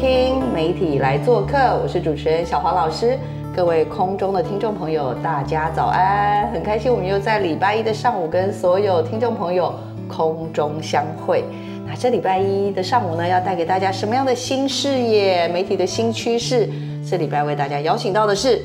[0.00, 3.18] 听媒体来做客，我是主持人小黄老师。
[3.54, 6.50] 各位空中的听众朋友，大家早安！
[6.52, 9.74] 很开心我们又在礼拜一的上午跟所有听众朋友
[10.08, 11.44] 空中相会。
[11.86, 16.66] 那这礼拜一的上午呢，要带给大家什么样的新视野、媒体的新趋势？
[17.06, 18.62] 这礼拜为大家邀请到的是，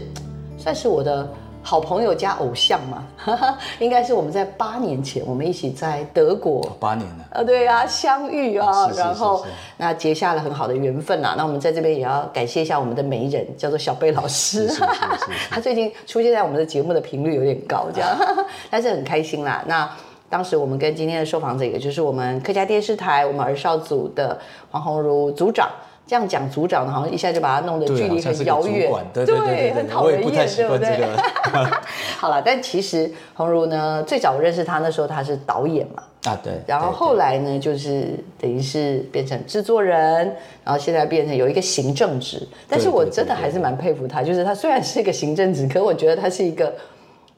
[0.58, 1.28] 算是我的
[1.68, 3.04] 好朋友加偶像嘛，
[3.80, 9.44] 应该是我们在八年前我们一起在德国八年了，啊，对啊，相遇啊，是是然后
[9.77, 11.34] 那结下了很好的缘分啊。
[11.36, 14.70] 那我们在这边也要感谢一下我们的媒人，叫做小贝老师，
[15.49, 18.16] 他最近出现在我们的节目的频率有点高，这样，
[18.70, 19.63] 但是很开心啦。
[19.66, 19.90] 那
[20.30, 25.68] 当时我们跟今天的受访者，也就是我们客家电视台我们儿少组的黄鸿儒组长。
[26.08, 30.88] 这样讲组长，好像一下就把他弄得距离很遥远管，对对对对对很讨人厌，不太习对不对？
[30.88, 31.04] 惯这
[31.52, 31.82] 个
[32.20, 36.54] 好了，但其实鸿儒呢，最早我认识他那时候他是导演嘛，啊，对。
[36.68, 42.48] 然后对后来呢，就是等于是变成制作人，然后现在变成有一个行政职。
[42.70, 46.74] 但是我真的还是蛮佩服他，就是他虽然是一个行政职，可我觉得他是一个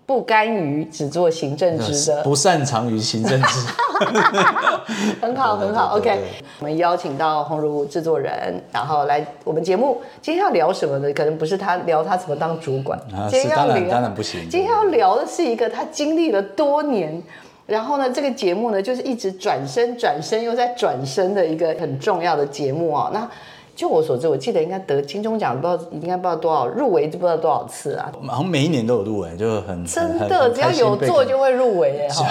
[0.08, 3.59] 不甘于只做行政职的，不擅长于行政职，
[5.22, 5.97] 很 好很好。
[5.97, 6.17] OK，
[6.59, 8.31] 我们邀请到鸿儒制作人，
[8.72, 10.02] 然后来我们节目。
[10.22, 11.11] 今天要聊什么呢？
[11.14, 17.21] 可能不是他聊他怎么当主管，啊今天要是当然聊当然不行今天要聊的是一个他经历了多年。
[17.66, 23.11] 然后呢，这个节目呢，就是一直转身、转身又在转身的一个很重要的节目哦。
[23.14, 23.30] 那
[23.77, 28.11] 就我所知，我记得应该得金钟奖，不知道应该不知道多少入围，就不知道多少次啊。
[28.27, 32.26] 好像每一年都有入围，就很真的，只要有做就会会入围哎 哈。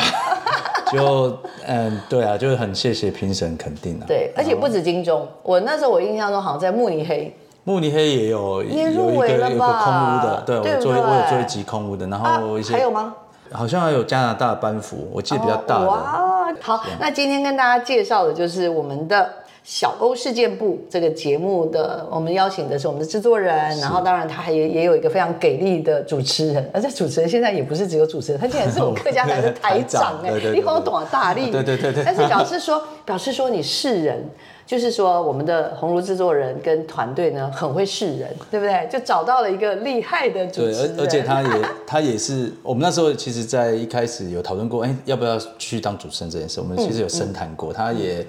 [0.91, 4.03] 就嗯对啊，就是很谢谢评审肯定啊。
[4.09, 7.33] 对，而且不止金钟，我那时候我印象中好像在慕尼黑，
[7.63, 13.15] 慕尼黑也有也入围了一个有一个吧空屋的，对我做一我有做一集空屋的，然啊后一些还有吗？
[13.53, 15.87] 好像还有加拿大班服，我记得比较大的。
[15.87, 19.31] 哇，好，那今天跟大家介绍的就是我们的。
[19.67, 32.05] 小欧事件部这个节目的，我们邀请的是我们的制作人，然后当然他还也也有一个非常给力的主持人，而且主持人现在也不是只有主持人，他竟然是我们客家台的台长哎你好懂大力，对对对对。
[32.05, 34.25] 但是表示说，表示说你是人，
[34.65, 38.89] 就是说我们的鸿儒制作人跟团队呢很会识人，对不对？
[38.89, 41.49] 就找到了一个厉害的主对，持人，而而且他也
[41.85, 47.73] 他也是我们那时候其实，在一开始有讨论过，哎，要不要去当主持人这件事，我们其实有深谈过。
[47.73, 48.25] 他也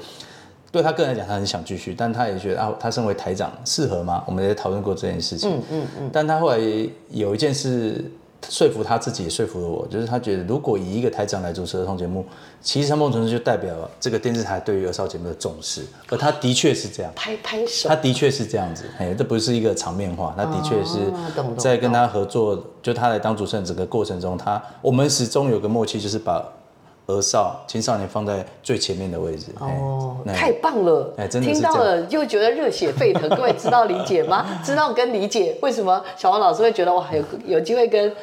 [0.77, 4.23] 对他个人来讲，他很想继续，但他也觉得啊，他身为台长适合吗？
[4.27, 5.49] 我们也讨论过这件事情。
[5.49, 6.09] 嗯嗯嗯。
[6.13, 6.59] 但他后来
[7.09, 8.11] 有一件事
[8.47, 12.23] 说服他自己，也说服了我，就是他觉得如果以一个台长来主持儿童节目，
[12.61, 17.11] 其实他某种程度就代表这个电视台对于儿少节目的重视，而他的确是这样。
[17.16, 20.99] 拍拍手他，的确是这样子，哎，这不是一个场面话，他的确是
[21.57, 26.45] 在跟他合作，就他来当主持人整个过程中，他我们始终有个默契，就是把
[27.07, 29.47] 儿少青少年放在最前面的位置。
[29.59, 31.13] 哦，哎太棒了！
[31.18, 33.29] 哎真的听到了又觉得热血沸腾。
[33.29, 34.45] 各位知道理解吗？
[34.63, 38.13] 知道跟理解为什么小王老师会觉得哇，有有机会跟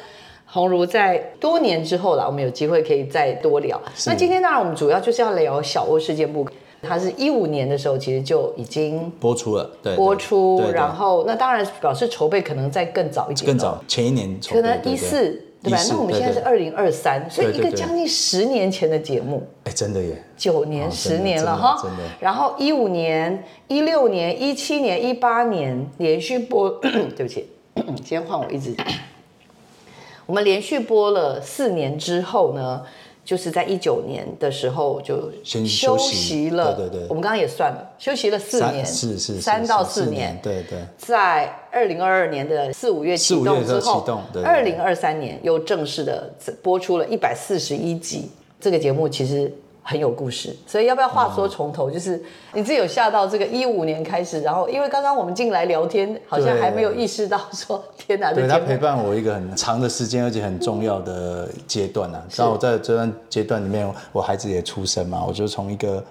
[0.45, 3.81] 鸿儒在多年之后啦，我们有机会可以再多聊。
[4.05, 6.47] 那今天当然我们主要就是要聊小欧事件簿，
[6.83, 15.41] 它是一五年的时候其实就已经播出了，对，播出，然后那当然表示筹备可能再更早一点，更早前一年筹备，可能一四。
[15.65, 15.79] 对吧？
[15.89, 22.03] 那我们现在是二零二三，所以一个将近十年前的节目，哎，真的耶，九年、哦十年了哈，真的。
[22.19, 28.75] 然后一五年、一六年、一七年、一八年连续播， 对不起， 今天换我一直。
[30.27, 32.81] 我们连续播了四年之后呢，
[33.25, 36.75] 就是在一九年的时候就休休息息了。
[36.75, 40.39] 对对对我们刚刚也算了，休息了四年，是是是三到四年。
[40.43, 40.79] 对对。
[40.97, 44.05] 在二零二二年的四五月启动之后
[44.43, 46.31] 二零二三年又正式的
[46.61, 48.29] 播出了一百四十一集。
[48.61, 49.51] 这个节目其实
[49.87, 51.91] 很有故事，所以要不要话说从头？
[51.91, 52.19] 就是
[52.53, 62.23] 你自己有下到这个一五年开始，然后因为刚刚我们进来聊天，好像对还没有意识到说，天哪，对他陪伴我一个很长的时间，而且很重要的阶段啊。
[62.35, 66.03] 然后我在这段阶段里面，我孩子也出生嘛，我就从一个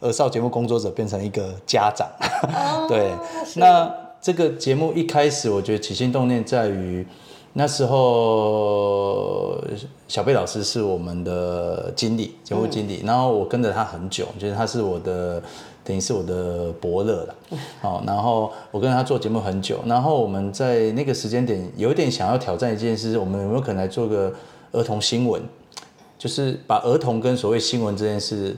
[0.00, 2.08] 儿少节目工作者变成一个家长。
[2.88, 3.12] 对，
[3.56, 7.06] 那这个节目一开始，我觉得起心动念在于，
[7.52, 9.62] 那时候
[10.10, 15.40] 小贝老师是我们的经理，节目经理，然后我跟着他很久，就是他是我的
[15.84, 17.34] 等于是我的伯乐了，
[17.82, 24.34] 哦，然后我跟他做节目很久，然后我们在那个时间点有点想要挑战一件事，我们有没有可能来做个
[24.72, 25.40] 儿童新闻，
[26.18, 28.56] 就是把儿童跟所谓新闻这件事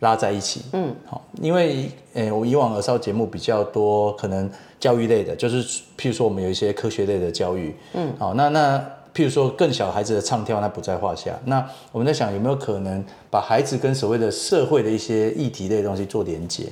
[0.00, 5.64] 拉在一起，嗯，好，因为诶，我以往儿少节目比较多，可能教育类的，就是
[5.96, 8.84] 譬如说我们有一些科学类的教育，嗯，好，那那
[9.14, 11.38] 譬如说更小孩子的唱跳，那不在话下。
[11.44, 16.64] 那我们在想有没有可能把孩子跟所谓的社会的一些议题类的东西做连接？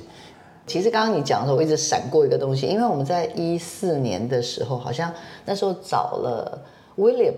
[0.67, 5.11] 其实刚刚你讲的时候，我一直闪过一个东西，因为我们在一四年的时候，好像
[5.45, 6.61] 那时候找了
[6.97, 7.33] William。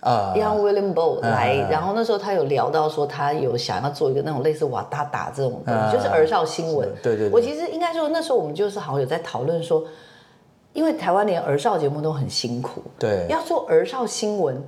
[0.00, 6.88] 啊，Young William Bow 来，然后那时候他有聊到说，他有想要做一个那种类似瓦达达这种东西，嗯就是儿少新闻。
[7.02, 9.84] 对对对我其实应该说，那时候我们就是好像有在讨论说，
[10.72, 14.62] 因为台湾连儿少节目都很辛苦，对，要做儿少新闻，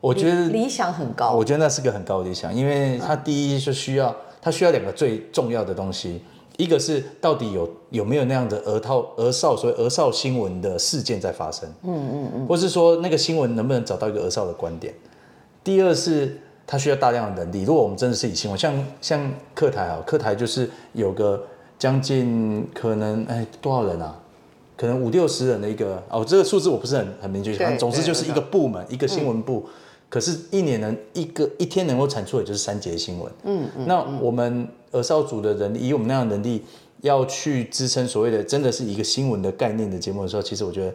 [0.00, 1.32] 我觉得理想很高。
[1.32, 6.22] 我觉得那是个很高的理想，因为它第一就需要它需要两个最重要的东西，
[6.58, 14.94] 一个是到底有有没有那样的儿套儿少所谓儿少新闻的事件在发生，嗯嗯嗯，或是说那个新闻能不能找到一个儿少的观点。
[15.64, 21.42] 第二是它需要大量的能力，如果我们真的是以新闻，像像课台啊，课台就是有个
[21.78, 24.16] 将近可能哎多少人啊？
[24.80, 29.68] 可能五六十人的一个哦，这个数字我不是很很明确，对反正总之就是一个部门，一个新闻部。
[30.08, 33.30] 可是，一年能一个一天能够产出的就是三节新闻。
[33.44, 33.84] 嗯嗯。
[33.86, 36.64] 那我们儿少组的人力，以我们那样的能力，
[37.02, 40.94] 要去支撑所谓的真的是一个新闻的概念的节目的时候，其实我觉得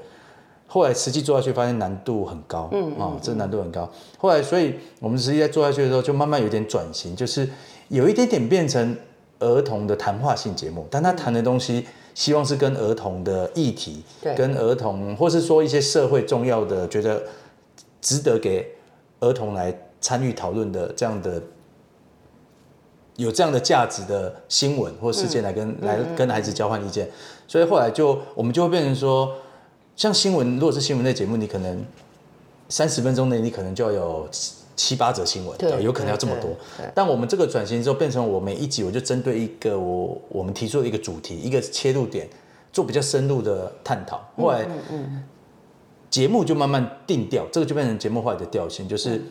[0.65, 2.67] 后来实际做下去，发现难度很高。
[2.71, 3.87] 嗯啊、这难度很高。
[4.17, 7.47] 后来，所以我们实际在做下去的时候，就慢慢有点转型，就是
[7.89, 8.97] 有一点点变成
[9.37, 11.85] 儿童的谈话性节目，但他谈的东西。
[12.15, 14.01] 希望是跟儿童的议题，
[14.35, 17.21] 跟儿童，或是说一些社会重要的，觉得
[18.01, 18.75] 值得给
[19.19, 21.43] 儿童来参与讨论的这样的
[23.17, 27.09] 有这样的价值的新闻或事件来跟、来跟孩子交换意见，
[27.47, 29.35] 所以后来就我们就会变成说，
[29.95, 31.85] 像新闻，如果是新闻类节目，你可能
[32.69, 34.29] 三十分钟内你可能就要有
[34.75, 36.51] 七七八则新闻，对有可能要这么多。
[36.93, 42.27] 但我们这个转型之后，变成我每一集我就针对一个我我们提出的一个主题，一个切入点，
[42.71, 44.21] 做比较深入的探讨。
[44.37, 44.67] 后来，
[46.09, 49.21] 节目就慢慢定调，这个就变成节目后来的调性，就是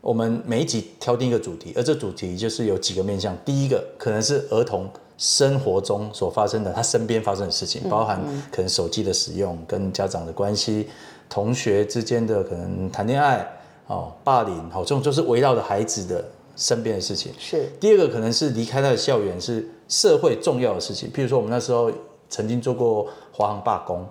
[0.00, 3.36] 我们每一集挑定一个主题，而这主题就是有几个面向。
[3.44, 8.20] 第一个可能是儿童生活中所发生的，他身边发生的事情，包含
[8.52, 10.88] 可能手机的使用、跟家长的关系、
[11.28, 13.46] 同学之间的可能谈恋爱、
[13.88, 16.24] 哦霸凌，好、这种就是围绕着孩子的
[16.56, 17.32] 身边的事情。
[17.38, 21.90] 是第二个可能是离开他的校园，是社会重要的事情，譬如说我们那时候
[22.30, 24.06] 曾经做过华航罢工，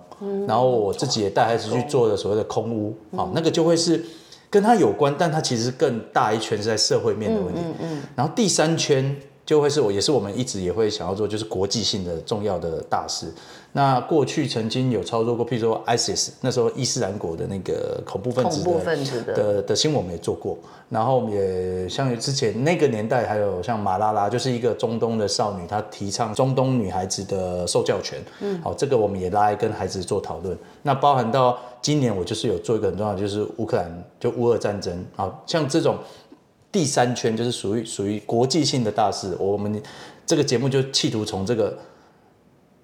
[0.46, 4.04] 然后我自己也带孩子去做的所谓的空屋，好、那个就会是
[4.50, 7.60] 跟他有关，但他其实更大一圈是在社会面的问题。
[7.80, 9.16] 嗯然后第三圈
[9.46, 13.32] 就会是我也是我们一直也会想要做，就是国际性的重要的大事。
[13.78, 20.58] 那过去曾经有操作过，譬如说 ISIS 那时候伊斯兰国的那个恐怖分子的的的的新闻我们也做过，
[20.88, 30.58] 然后我们也像之前那个年代还有像马拉拉，就是一个中东的少女，她提倡中东女孩子的受教权，嗯，好，这个我们也拉来跟孩子做讨论。
[30.82, 35.96] 那包含到今年我就是有做一个很重要的，就是乌克兰就乌俄战争，啊像这种
[36.72, 39.80] 第三圈就是属于属于国际性的大事，我们
[40.26, 41.78] 这个节目就企图从这个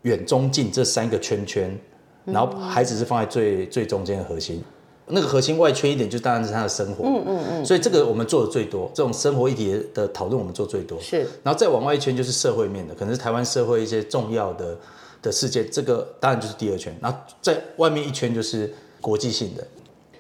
[0.05, 1.79] 远中近这三个圈圈，
[2.25, 4.65] 然后孩子是放在最最中间的核心。
[5.07, 7.05] 那个核心外圈一点，就当然是他的生活。
[7.05, 7.65] 嗯嗯嗯。
[7.65, 10.99] 所以这个我们做的最多，这种生活议题的讨论我们做最多。
[10.99, 11.27] 是。
[11.43, 14.79] 然后再往外一圈就是社会面的，可能是台湾社会一些重要的
[15.21, 16.97] 的事件，这个当然就是第二圈。
[17.03, 19.67] 然后在外面一圈就是国际性的。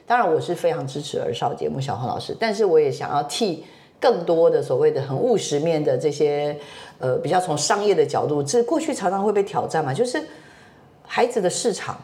[0.06, 3.64] 当然，我是非常支持儿少节目，小黄老师，但是我也想要替
[4.04, 6.54] 更多的所谓的很务实面的这些，
[6.98, 10.22] 呃，比较从商业的角度，这过去常常会被挑战嘛，就是
[11.06, 11.96] 孩子的市场，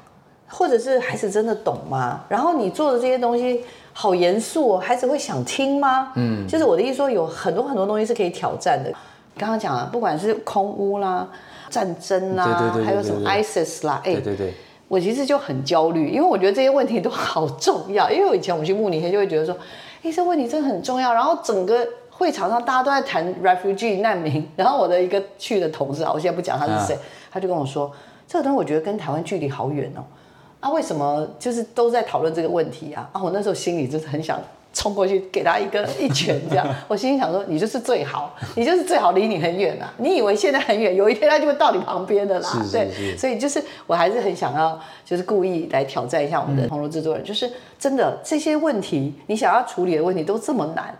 [0.48, 2.24] 或者是孩子真的懂吗？
[2.30, 6.12] 然后你做的这些东西好严肃哦，孩子会想听吗？
[6.16, 8.90] 嗯，就是我的意思说，有很多很多东西是可以挑战的。
[9.36, 11.28] 刚刚讲了，不管是空屋啦、
[11.68, 14.54] 战争啦，对对对对还有什么 ISIS 啦，哎，对对对。
[14.88, 18.10] 我其实就很焦虑，因为我觉得这些问题都好重要。
[18.10, 19.56] 因为我以前我们去慕尼黑就会觉得说，
[20.02, 21.12] 哎，这问题真的很重要。
[21.12, 26.98] 然后整个会场上大家都在谈 refugee 难民， 然后我的一个去的同事啊，我现在不讲他是谁，
[27.30, 27.90] 他就跟我说，
[28.26, 30.04] 这个东西我觉得跟台湾距离好远哦。
[30.60, 33.08] 啊，为什么就是都在讨论这个问题啊？
[33.12, 34.38] 啊，我那时候心里就是很想
[34.72, 39.92] 冲过去给他一个一拳，这样， 我心里想说，你就是最好，你就是最好，离你很远啊！
[39.98, 42.48] 你以为现在很远，有一天他就会到你旁边的啦。
[42.48, 50.96] 是是对，所以就是我还是很想要，就是故意来挑战一下我们的红楼制作人，就是真的这些问题，你想要处理的问题都这么难。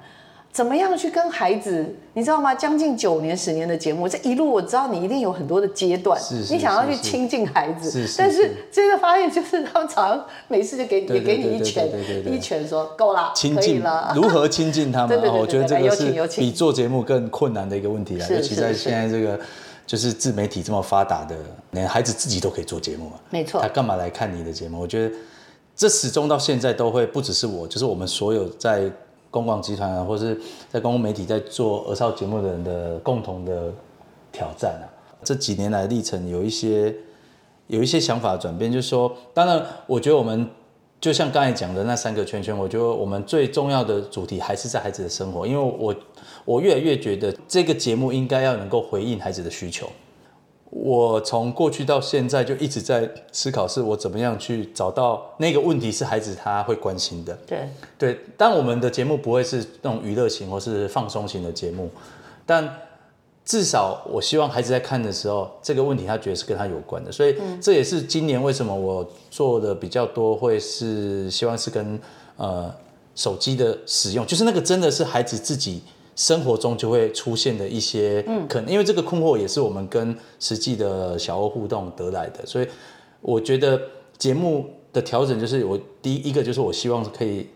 [0.52, 1.94] 怎么样去跟孩子？
[2.14, 2.52] 你知道吗？
[2.52, 7.88] 将近九年、十年的节目，这一路我知道你一定有很多的阶段，是是你想要去亲近孩子，
[8.18, 11.88] 但是是真的发现就是他们常常每次就给对也给你一拳
[12.26, 15.08] 一拳说够了，可以亲近了，如何亲近他们？
[15.16, 19.38] 对对对对哦我觉得这个是比做节目更困难的一个问题了，是尤其在现在这个
[19.86, 21.36] 就是自媒体这么发达的，
[21.70, 24.80] 连孩子自己都可以做节目啊，没错他干嘛来看你的节目？
[24.80, 25.14] 我觉得
[25.76, 28.90] 这始终到现在都会不只是我，就是我们所有在
[29.30, 33.72] 公广集团啊，或是在公共媒体在做儿少节目的人的共同的
[34.32, 34.84] 挑战啊。
[35.22, 36.94] 这几年来历程有一些
[37.66, 40.48] 有一些想法转变，就是说，当然，我觉得我们
[41.00, 45.94] 就像刚才讲的那三个圈圈，我觉得我们最重要的主题还是在孩子的生活，因为我
[46.44, 49.88] 我越来越觉得这个节目应该要能够回应孩子的需求。
[50.70, 57.36] 我从过去到现在就一直在思考，是我怎么样去找到那个问题是孩子他会关心的。
[57.44, 61.90] 对，对，但我们的节目不会是那种娱乐型或是放松型的节目，
[62.46, 62.72] 但
[63.44, 72.00] 至少我希望孩子在看的时候，这个问题他觉得是跟他有关的，所以这也是今年为什么我做的比较多，会是希望是跟
[72.36, 72.72] 呃
[73.16, 75.82] 手机的使用，就是那个真的是孩子自己。
[76.20, 82.68] 生活中就会出现的一些，嗯，可能因为这个困惑也是我们跟实际的小欧互动得来的，所以
[83.22, 83.80] 我觉得
[84.18, 87.48] 节目的调整就是我第一一个就是我希望可以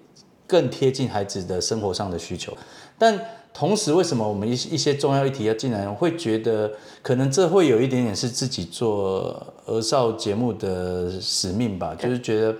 [0.46, 2.56] 更贴近孩子的生活上的需求，
[2.98, 3.20] 但
[3.52, 12.56] 同时为什么我们一一些重要议题要进来，会觉得可能这会有一点点是自己做儿少节目的使命吧，就是觉得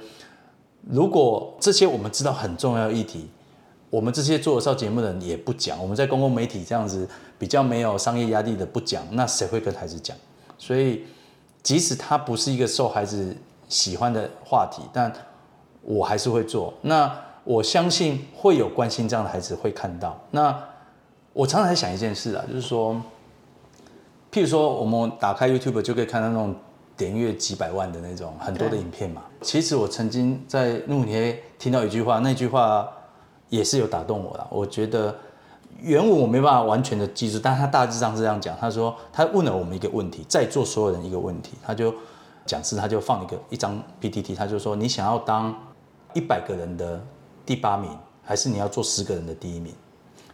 [0.87, 3.27] 如果这些我们知道很重要的议题。
[3.95, 7.09] 我们这些做儿少节目的人也不讲，我们在公共媒体这样子
[7.39, 10.17] 比较没有商业压力的不讲，那谁会跟孩子讲？
[10.59, 11.05] 所以，
[11.63, 13.37] 即使它不是一个受孩子
[13.69, 15.13] 喜欢的话题，但
[15.83, 16.75] 我还是会做。
[16.83, 17.09] 那
[17.45, 20.21] 我相信会有关心这样的孩子会看到。
[20.33, 20.61] 那
[21.33, 23.01] 我常常在想一件事啊，就是说，
[24.33, 26.53] 譬如说我们打开 YouTube 就可以看到那种
[26.97, 29.23] 点阅几百万的那种很多的影片嘛。
[29.41, 32.91] 其实我曾经在怒贴听到一句话，那句话。
[33.55, 34.47] 也是有打动我了。
[34.51, 35.15] 我觉得
[35.81, 38.57] 原文我没办法完全的记住，但他大致上是这样讲。
[38.61, 41.95] 他说他问了我们一个问题，在座所有人一个问题，他就
[42.45, 45.55] 讲师他就放一个一张 PPT，他就说你想要当
[46.13, 47.01] 一百个人的
[47.47, 47.91] 第八名，
[48.23, 49.73] 还是你要做十个人的第一名？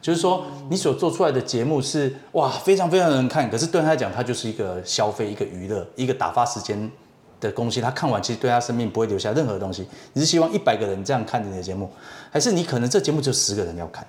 [0.00, 6.90] 就是说你所做出来的节目是哇非常非常的人看，可是对他来讲，他就是一个消费、一个娱乐、一个打发时间。
[7.40, 9.86] 的东西，他看完其实对他生命不会留下任何东西。
[10.12, 11.90] 你是希望一百个人这样看你的节目，
[12.30, 14.06] 还是你可能这节目只有十个人要看？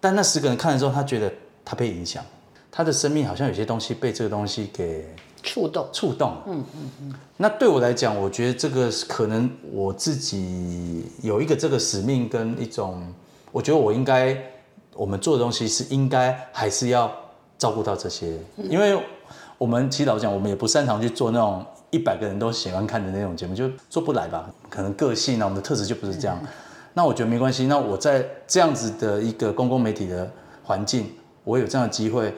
[0.00, 1.32] 但那十个人看了之后，他觉得
[1.64, 2.24] 他被影响，
[2.70, 5.06] 他的生命好像有些东西被这个东西给
[5.42, 6.36] 触动，触动。
[6.46, 7.14] 嗯嗯嗯。
[7.36, 13.02] 那对我来讲，我觉得这个可能我自己有一个这个使命跟一种，
[13.52, 14.36] 我觉得我应该
[14.94, 17.12] 我们做的东西是应该还是要
[17.58, 18.98] 照顾到这些，因为
[19.58, 21.64] 我们其实老讲，我们也不擅长去做那种。
[21.90, 24.50] 一百个人都喜欢看的那种节目就做不来吧？
[24.68, 26.38] 可能个性啊，我们的特质就不是这样。
[26.94, 27.66] 那我觉得没关系。
[27.66, 30.30] 那我在这样子的一个公共媒体的
[30.64, 31.10] 环境，
[31.44, 32.34] 我有这样的机会，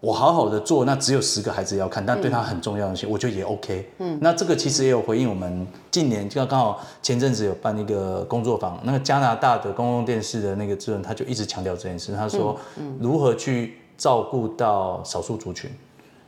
[0.00, 0.84] 我好好的做。
[0.84, 3.90] 那只有十个孩子要看，但对他很重要的些，我觉得也 OK。
[3.98, 12.14] 嗯，那这个其实也有回应我们近年，就刚好前阵子有办一个工作坊，那个加拿大的公共电视的那个主任，他就一直强调这件事。
[12.14, 12.56] 他说，
[13.00, 15.70] 如何去照顾到少数族群。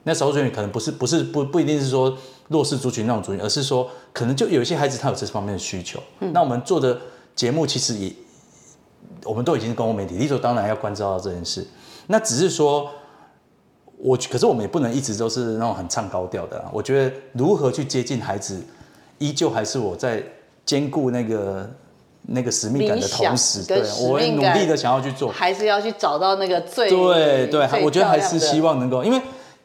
[0.04, 2.16] 那少数族群可能不是不是不不一定是说
[2.48, 6.00] 弱势族群那种族群，而是说可能就有一些孩子他有这方面的需求。
[6.32, 6.98] 那我们做的
[7.36, 8.10] 节目其实也，
[9.24, 11.66] 我们都已经是公共媒体，理所当然要关照到这件事。
[12.06, 12.90] 那只是说，
[13.98, 16.64] 我可是我们也不能一直都是那种很唱高调的。
[16.72, 18.58] 我觉得如何去接近孩子，
[19.18, 20.24] 依旧还是我在
[20.64, 21.70] 兼顾那个
[22.22, 29.20] 那个使命感的同时，对我会努力的想要去做，还是要去找到那个最对对，我觉得还是希望能够因为。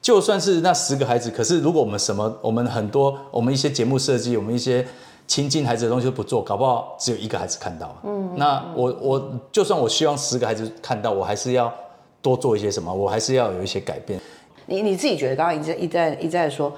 [0.05, 4.85] 就算是那十个孩子，可是如果我们什么，我们很多，我们一些节目设计，我们一些
[5.25, 7.91] 亲近孩子的东西都不做，搞不好只有一个孩子看到。
[8.03, 11.73] 嗯，那我我就算我希望十个孩子看到，我还是要
[12.21, 14.21] 多做一些什么，我还是要有一些改变。
[14.67, 16.71] 你你自己觉得，刚刚一直一再一再说，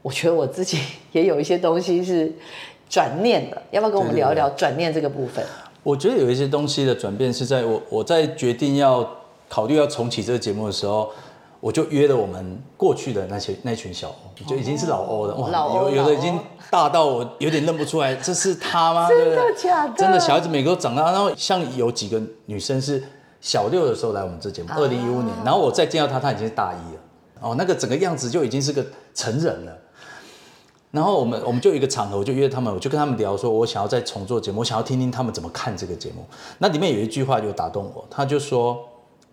[0.00, 0.78] 我觉得我自己
[1.12, 2.32] 也有一些东西是
[2.88, 5.44] 转念的，要不要跟我们聊一聊转念这个部分？
[5.82, 9.06] 我觉得有一些东西的转变是在我我在决定要
[9.50, 11.10] 考虑要重启这个节目的时候。
[11.60, 16.38] 我就约了我们过去的那些那群小欧，就已经是老欧了，哇，老有有的已经
[16.70, 19.06] 大到我有点认不出来，这是他吗？
[19.12, 23.02] 真的假的真的小孩子每个都长大，然后像有几个女生是
[23.40, 27.00] 小六的时候来我们这节目，二零一五年，然后我再见到她，她已经是大一了，
[27.40, 29.76] 哦，那个整个样子就已经是个成人了。
[30.90, 36.24] 然后我们我们就有一个场合，我就约他们，我就跟他们聊说，我想要再重做节目，我想要听听他们怎么看这个节目。
[36.58, 38.76] 那里面有一句话就打动我，他就说，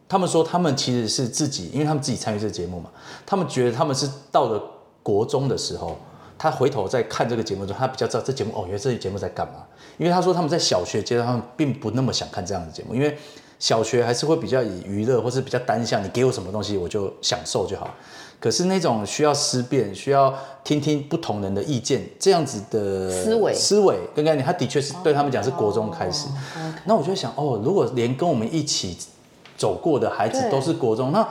[0.09, 2.89] 他们说他们其实是自己，因为他们自己参与这个节目嘛，
[3.25, 4.61] 他们觉得他们是到了
[5.03, 5.97] 国中的时候，
[6.37, 9.65] 他回头再看这个节目的时候，他比较知道这节目哦，原来这个节目在干嘛。
[9.97, 13.17] 因为他说他们在小学阶段，他们并不那么想看这样的节目，因为
[13.59, 17.89] 小学还是会比较以娱乐或是比较单向，你给我什么东西我就享受就好。
[18.39, 20.31] 可是那种需要思辨、需要
[20.63, 26.27] 听听不同人的意见这样子的思维思维跟概念，他的确是对他们讲是国中开始。
[26.85, 28.95] 那我就想，哦，如果连跟我们一起
[29.57, 31.27] 走过的孩子都是国中，那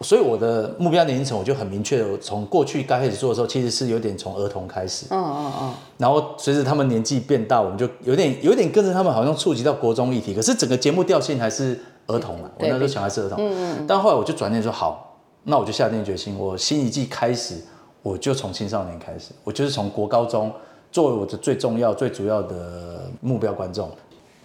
[0.00, 10.34] 所以我的目标年龄层我就很明确的，从过去刚开始做的时候，其实是有点从儿童开始，嗯嗯嗯，然后随着他们年纪变大，我们就有点有点跟着他们，好像触及到国中议题。
[10.34, 13.38] 可是整个节目调性还是儿童嘛，我那时候小孩是儿童。
[13.38, 13.86] 嗯嗯。
[13.86, 17.54] 但后来我就转念说，好，那我就下定决心，我新一季开始，
[18.02, 20.52] 我就从青少年开始，我就是从国高中
[20.90, 23.90] 作为我的最重要、最主要的目标观众。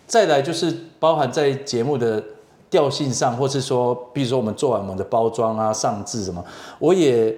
[0.07, 2.23] 再来就是包含在节目的
[2.69, 6.43] 调性上，或是说，比如说我们做完我们的包装啊、上字什么，
[6.77, 7.35] 我也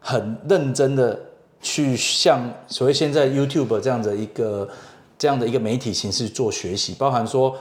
[0.00, 1.18] 很认真的
[1.60, 4.68] 去向所谓现在 YouTube 这样的一个
[5.18, 7.54] 这样的一个媒体形式做学习，包含说，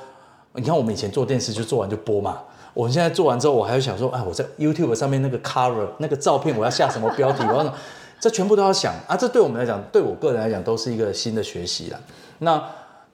[0.53, 2.39] 你看我们以前做电视就做完就播嘛。
[2.73, 7.43] 我们现在做完之后，我还要想说，哎，我在 YouTube 上面那个 cover 那个照片，我要下什么标题？
[7.49, 7.73] 我要
[8.21, 9.15] 这全部都要想啊！
[9.15, 11.99] 这对我们来讲，对我个人来讲，都是一个新的学习啦。
[12.39, 12.61] 那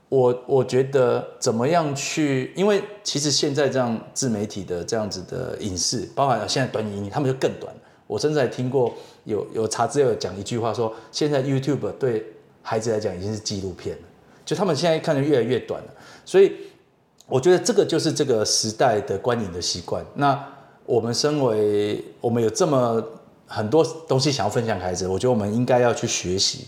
[0.07, 7.73] 我我觉得怎么样去，因为其实现在这样自媒体的这样子的影视，包含现在短影音，他们就更短。
[8.07, 8.93] 我甚至还听过
[9.23, 12.23] 有有查资料有讲一句话说，现在 YouTube 对
[12.61, 14.03] 孩子来讲已经是纪录片了，
[14.45, 15.87] 就他们现在看的越来越短了。
[16.23, 16.51] 所以
[17.25, 20.05] 我觉得这个就是这个时代的观影的习惯。
[20.13, 20.47] 那
[20.85, 23.03] 我们身为我们有这么
[23.47, 26.67] 很多东西想要分享给孩子，我觉得我们应该要去学习。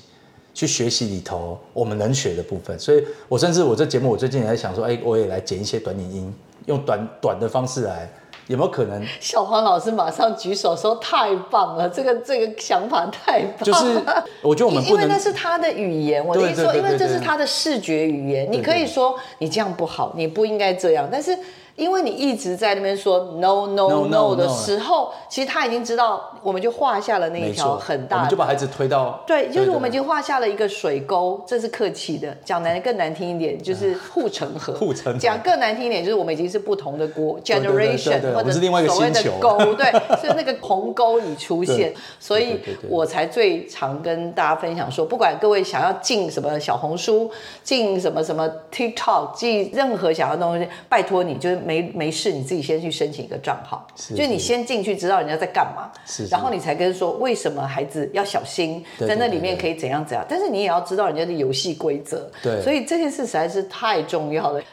[0.58, 6.34] 去学习里头我们能学的部分，所以我甚至我这节目我最近也在想说，哎，我也来剪一些短影音，
[6.66, 8.10] 用短短的方式来，
[8.48, 9.06] 有没有可能？
[9.20, 14.02] 小黄老师马上举手说：“太棒了，这个 这个想法太棒了。”就是
[14.42, 21.38] 我觉得我们因为那是他的语言，我的意思说，因为这是他的视觉语言，你可以说你这样不好，你不应该这样，但是
[21.78, 32.36] 因为你一直在那边说 no no No, 的时候，其实他已经知道，我们就画下了那一条，很大的，我们就把孩子推到对，就是我们已经画下了一个水沟，这是客气的。
[32.44, 34.74] 讲难更难听一点，就是护城河。
[34.80, 42.60] 护城河讲更难听一点，就是我们已经是不同的 generation，或者是另外一个所谓的沟，对，所以那个鸿沟已出现， 所以
[42.90, 47.30] 我才最常跟大家分享说，不管各位想要进什么小红书，
[47.64, 64.64] 进什么什么 TikTok，进任何想要的东西，拜托你就是没没事，你自己先去申请一个账号，是就是你先进去知道人家在干嘛，是是然后你才跟说为什么孩子要小心，在那里面可以怎样怎样，但是你也要知道人家的游戏规则，对所以这件事实在是太重要了。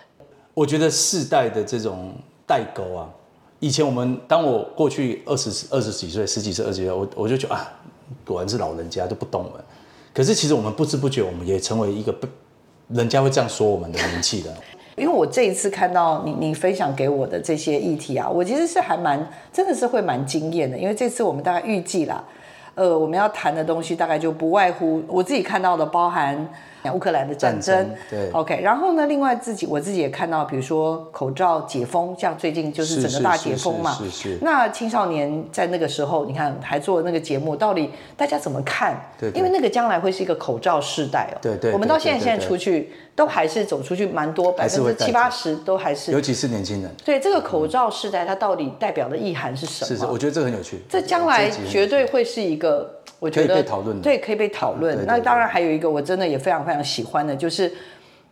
[0.54, 2.14] 我觉得世代的这种
[2.46, 3.10] 代沟啊，
[3.58, 7.72] 以前我们当我过去二十二十几岁、十几岁、二十几岁，我我就觉得啊，
[8.24, 9.64] 果然是老人家都不懂我们。
[10.14, 12.28] 可是其实我们不知不觉，我们也成为一个被
[12.88, 14.54] 人家会这样说我们的名气的。
[14.96, 22.22] 因为我这一次看到你你分享给我的这些议题啊，我其实是还蛮真的是会蛮惊艳的，因为这次我们大概预计啦，
[22.74, 26.48] 呃，我们要谈的东西大概就不外乎我自己看到的，包含
[26.92, 39.10] 乌克兰的战争，战争对，OK，然后呢，另外自己我自己也看到，比如说口罩解封，像最近就是整个大解封嘛，是是是是那青少年在那个时候，你看还做那个节目，到底大家怎么看？
[39.18, 41.38] 对对因为那个将来会是一个口罩世代哦。
[41.40, 49.88] 对对我们到现在现在出去都还是走出去蛮多，百分之七八十都还是尤其是年轻人，对这个口罩世代，它到底代表的意涵是什么？
[49.88, 50.80] 是是，我觉得这个很有趣。
[50.88, 54.94] 这将来绝对会是一个，我觉得可以被讨论的对，可以被讨论。
[54.94, 57.72] 对对对那当然还有一个，我真的也非常非常喜欢的，就是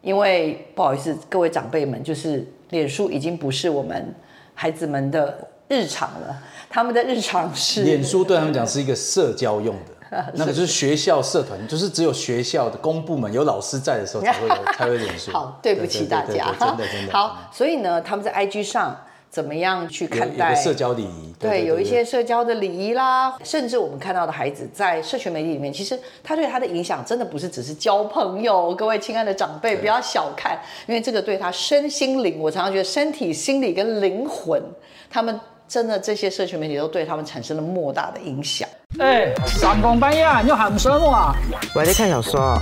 [0.02, 4.14] 因为不好意思，各位长辈们，就是脸书已经不是我们
[4.54, 9.74] 孩子们的日常了，他们的日常是脸书对他们讲是一个社交用
[10.10, 15.30] 的， 那个就是学校社团，就是只有学校的公部门有老师在的时候才会有才会有脸书。
[15.32, 17.12] 好，对不起大家，真的真的。
[17.16, 18.94] 好，所以呢，他们在 IG 上
[19.32, 28.74] 怎么样去看待社交礼仪，对，有一些社交的礼仪啦，甚至我们看到的孩子在社群媒体里面，其实他对他的影响真的不是只是交朋友。
[28.74, 34.62] 各位亲爱的长辈，不要小看，因为这个对他身心灵，我常常觉得身体、心理跟灵魂，
[35.10, 38.68] 他们真的这些社群媒体都对他们产生了莫大的影响。
[38.98, 41.34] 哎，三更半夜你又喊什么啊？
[41.74, 42.58] 我在看小说啊。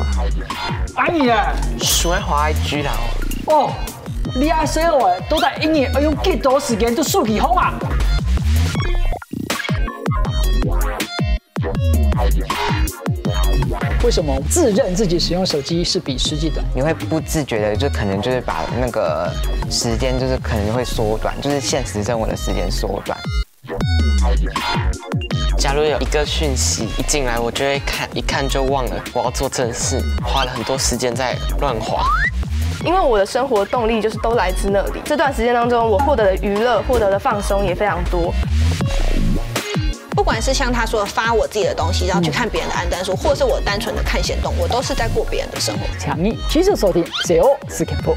[0.95, 1.53] 安逸啊！
[1.81, 2.93] 喜欢滑 IG 啦。
[3.47, 3.73] 哦，
[4.37, 7.75] 你爱 s 我都在一年要用几多时间做数据好啊？
[14.05, 16.65] 为什么自认自己使用手机是比实际短？
[16.75, 19.33] 你会不自觉的就可能就是把那个
[19.71, 23.19] 时间就是可能会缩短，就是现实生活的时间缩短。
[25.59, 32.05] 假如有一个讯息一进来，我就会看，一看就忘了我要做正事，花了很多时间在乱滑。
[32.85, 35.03] 因为我的生活动力就是都来自那里。
[35.05, 38.33] 这段时间当中，我获得的娱乐、获得的放松也非常多。
[40.17, 45.87] 不管是像他说发我自己的东西，然后去看别人的安单书，或是我单纯的看闲动，我都是在过别人的生活。
[45.99, 48.17] 强力继续收听 CO 四 K 破。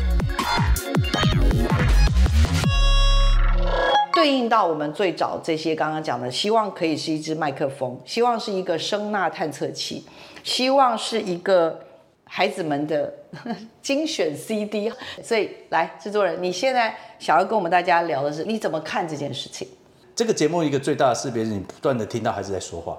[4.13, 10.05] 对应到我们最早这些刚刚讲的，希望可以是一支麦克风，希望是一个声纳探测器，
[10.43, 11.79] 希望是一个
[12.25, 13.13] 孩子们的
[13.81, 14.91] 精选 CD。
[15.23, 19.67] 所以，来制作人，你现在想要跟我们大家聊的是，你怎么看这件事情？
[20.15, 22.97] 这个节目一个最大的识别是你不断的听到孩子在说话，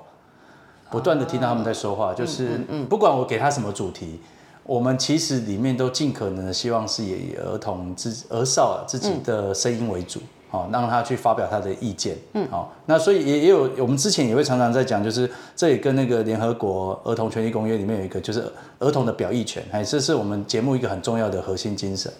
[0.91, 2.59] 不断的听到他们在说话，就是
[2.89, 4.21] 不管我给他什么主题，
[4.65, 10.21] 我们其实里面都尽可能的希望是以儿童自儿少自己的声音为主，
[10.55, 22.11] 好让他去发表他的意见，嗯，好，那所以也也有我们之前也会常常在讲，就是这也跟那个联合国儿童权利公约里面有一个就是儿童的表意权，哎，这是我们节目一个很重要的核心精神。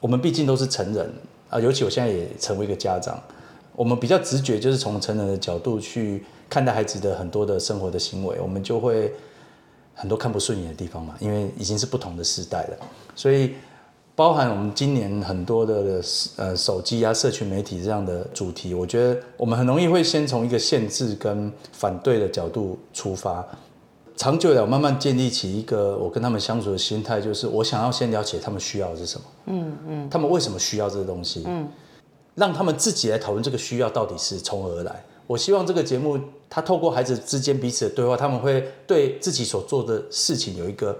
[0.00, 1.10] 我们毕竟都是成人
[1.48, 3.18] 啊，尤其我现在也成为一个家长。
[3.76, 9.12] 我们比较直觉，就是从成人的角度去看待孩子的很多的生活的行为，我们就会
[9.94, 12.76] 很多看不顺眼的地方嘛，因为已经是不同的时代了。
[13.16, 13.54] 所以，
[14.16, 16.00] 包含我们今年很多的
[16.36, 23.44] 呃手机啊、社群媒体这样的主题，我觉得我们很容易会先从一个限制跟反对的角度出发，
[24.16, 31.68] 长久了慢慢建立起一个我跟他们相处的心态，就是我想要先了解他们需要的是什么，嗯嗯，他们为什么需要这个东西，嗯。
[32.36, 35.04] 让他们自己来讨论这个需要到底是从何而来。
[35.28, 36.18] 我希望这个节目，
[36.50, 40.98] 他透过孩子之间彼此的对话，他们会对自己所做的事情有一个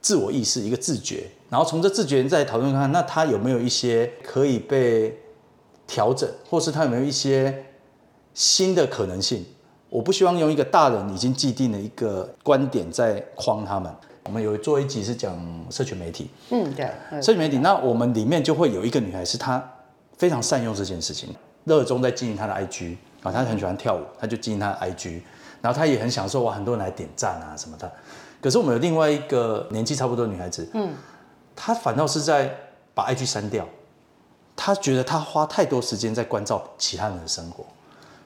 [0.00, 5.18] 自我意识、一个自觉，然后从这自觉再讨论看，那他有没有一些可以被
[5.86, 7.66] 调整，或是他有没有一些
[8.34, 9.44] 新的可能性？
[9.88, 13.92] 我不希望用一个大人已经既定的一个观点在框他们。
[14.24, 15.36] 我们有做一集是讲
[15.70, 16.86] 社群媒体，嗯，对，
[17.20, 19.62] 社群媒体，那我们里面就会有一个女孩是她。
[20.16, 21.34] 非常善用这件事情，
[21.64, 25.22] 热衷在经营她的 IG 啊，她很喜欢跳舞，她就经营她的 IG，
[25.62, 27.90] 然后她也很享受哇，很多人来点赞啊什么的。
[28.40, 30.94] 可是我们有另外一个年纪差不多的女孩子，嗯，
[31.54, 32.54] 她反倒是在
[32.94, 33.68] 把 IG 删掉，
[34.56, 37.64] 她觉得她花太多时间在关照其他人的生活，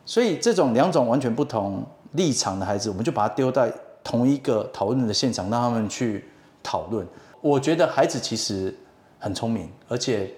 [0.07, 3.73] 所以这种两种完全不同立场的孩子，我们就把他丢在
[4.03, 6.25] 同一个讨论的现场，让他们去
[6.63, 7.07] 讨论。
[7.41, 8.75] 我觉得孩子其实
[9.19, 10.33] 很聪明，而且。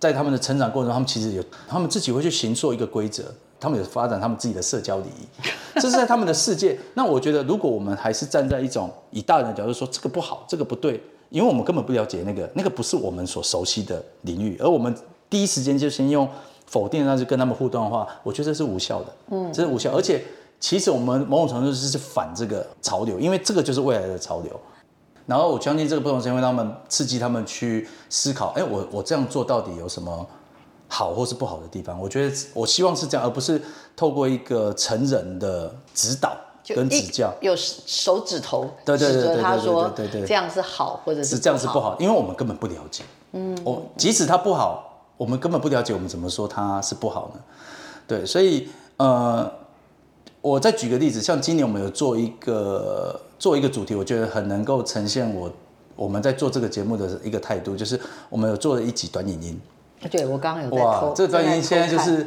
[0.00, 6.78] 在他们的成长过程中，他们其实有，他们自己会去形塑一个规则，他们有发展他们自己的社交礼仪， 这是在他们的世界。
[6.94, 14.94] 那我觉得，如果我们还是站在一种以大人的角度说这个不好，这个不对，因为我们根本不了解那个，那个不是我们所熟悉的领域，而我们
[15.28, 16.28] 第一时间就先用
[16.66, 19.90] 否定，那就跟他们互动的话，我觉得这是无效的，嗯，这是无效。
[19.94, 20.22] 而且，
[20.60, 24.60] 其实我们某种程度是反这个潮流，因为这个就是未来的潮流。
[25.26, 30.26] 然后我相信这个不同时间会让他们刺激他们去思考，哎，我我这样做到底有什么
[30.88, 32.00] 好或是不好的地方？
[32.00, 33.62] 我觉得我希望是这样，而不是
[33.94, 43.04] 透过一个成人的指导跟指教，有手指头对对对对他说对对这样是好或者是这样是不好，因为我们根本不了解。
[43.32, 47.40] 嗯，我即使他不好，我们根本不了解，我们怎么说他是不好呢？
[48.06, 49.50] 对，所以呃，
[50.40, 53.20] 我再举个例子，像今年我们有做一个。
[53.38, 55.48] 做一个主题，我觉得很能够呈现我
[55.94, 59.60] 我们在做这个节目的一个态度，就是我们有做了一集短影音。
[60.10, 62.26] 对，我刚刚有哇，这个短影音现在就是，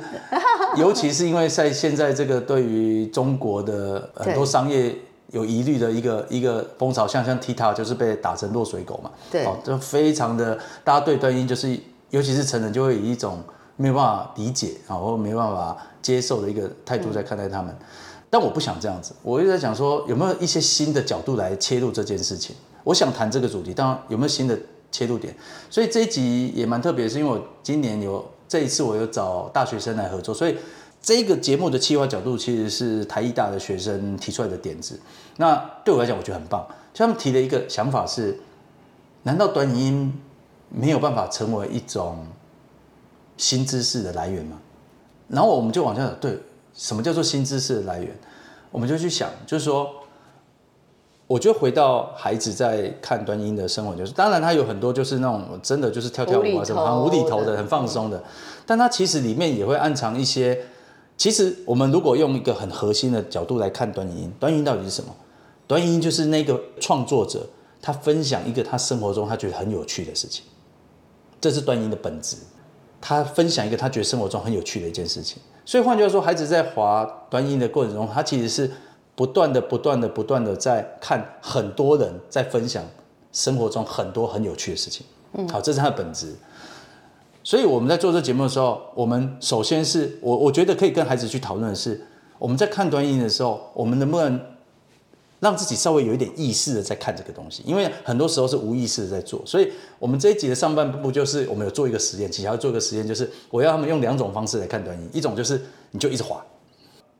[0.75, 4.95] 尤其是因为在现在这个对于中国的 很多商业
[5.31, 11.79] 有疑虑的一个一个风潮，像像 TikTok 就是被打成落水狗嘛，对，哦，就非常的大家对段音就是，
[12.10, 13.39] 尤其是成人就会以一种
[13.77, 17.73] 没有办法理解啊，或没办法接受的一个态度在看待他们。
[18.29, 22.55] 但我不想这样子，我一直在想说有没有一些新的角度来切入这件事情。
[22.84, 24.57] 我想谈这个主题，当然有没有新的
[24.91, 25.34] 切入点？
[25.69, 30.58] 所以这一集也蛮特别，是因为我今年有这一次我有找大学生来合作，所以
[31.01, 34.99] 这个节目的企划角度其实是台艺大的学生提出来的点子。
[35.38, 36.67] 那对我来讲，我觉得很棒。
[36.93, 38.38] 他们提的一个想法是：
[39.23, 40.13] 难道短音
[40.69, 42.27] 没有办法成为一种
[43.38, 44.60] 新知识的来源吗？
[45.30, 46.38] 然后我们就往下想，对，
[46.73, 48.15] 什么叫做新知识的来源？
[48.69, 49.89] 我们就去想，就是说，
[51.32, 58.22] 我觉得回到孩子在看端音的生活，就是当然他有很多就是那种真的就是跳跳舞啊什么，很无厘头的、很放松的，
[58.65, 60.60] 但他其实里面也会暗藏一些。
[61.15, 65.15] 其实我们如果用一个很核心的角度来看端音，端音到底是什么？
[65.67, 67.48] 端音就是那个创作者
[67.82, 70.44] 他分享一个他生活中他觉得很有趣的事情，
[71.39, 72.36] 这是端音的本质。
[73.00, 75.41] 他分享一个他觉得生活中很有趣的一件事情。
[75.63, 78.70] 所以换句话说，孩子在滑端音的过程中，他其实是
[79.21, 82.84] 不断的、不断的、不断的在看很多人在分享
[83.31, 85.05] 生活中很多很有趣的事情。
[85.34, 86.34] 嗯，好，这是他的本质。
[87.43, 92.01] 所以我们在做这节目的时候，我们首先是我我觉得可以跟孩子去讨论的是，
[92.39, 94.41] 我们在看端音的时候，我们能不能
[95.39, 97.62] 让自己稍微有一点意识的在看这个东西？
[97.63, 99.39] 因为很多时候是无意识的在做。
[99.45, 106.43] 所以我们这一集的上半部就是我们有做一个实验，其实要做一个实验，就是我要他们用两种方式来看端音，一种就是你就一直滑，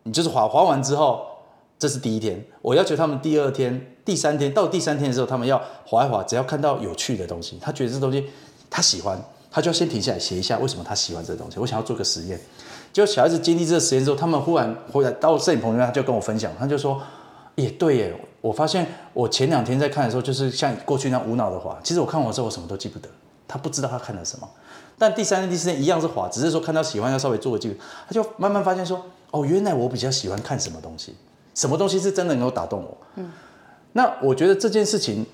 [0.02, 1.26] 你就是滑滑完之后，
[1.82, 8.28] 这是第一天，我要求他们第二天、第三天到第三天的时候，他们要滑一滑，只要看到有趣的东西，他觉得这东西
[8.70, 9.20] 他喜欢。
[9.50, 11.60] 他就要先停下来写一下为什么他喜欢这东西。
[11.60, 12.40] 我想要做个实验，
[12.94, 17.02] 就小孩子经历这个实验之后，他们忽然回来到摄影棚里面，他就跟我分享，他就说
[17.56, 21.78] ：“也对耶，我发现我前两天在看的时候，就是像过去那样无脑的滑。
[21.84, 23.10] 其实我看完之后，我什么都记不得。
[23.46, 24.50] 他不知道他看了什么，
[24.98, 27.76] 但第三天、第四天一样是滑，只是说看到喜欢要稍微做个记录。
[28.08, 31.14] 他就慢慢发现说：哦，原来我比较喜欢看什么东西，
[31.62, 32.98] 什么东西是真的能够打动我。
[33.18, 33.32] 嗯，
[33.94, 35.26] 那我觉得这件事情。”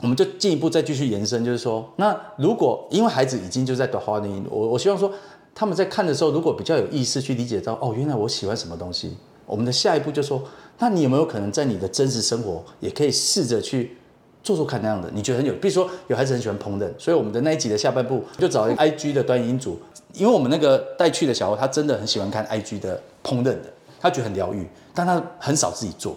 [0.00, 5.12] 我们就进一步再继续延伸，就是说，那如果因为孩子已经就在短花音，我我希望说
[5.52, 10.40] 他们在看的时候，如果比较有意识去理解到，哦，原来我喜欢什么东西，我们的下一步就说，
[10.78, 13.96] 那你有没有可能在你的真实生活也可以试着去
[14.40, 15.10] 做做看那样的？
[15.12, 19.80] 你觉得很有，比如说有孩子很喜欢烹饪，所以我们的那一集的下半部就找一个 I G 的端音组，
[20.14, 23.64] 因为我们那个带去的小孩他真的很喜欢看 I G 的烹饪的，
[23.98, 24.64] 他觉得很疗愈，
[24.98, 26.16] 但他很少自己做，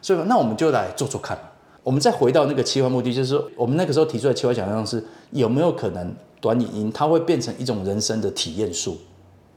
[0.00, 1.36] 所以那我们就来做做看。
[1.82, 8.96] 我们再回到那个切换目的，就是说，我们那个时候提出来切换想象是有没有可能短影音它会变成一种人生的体验术？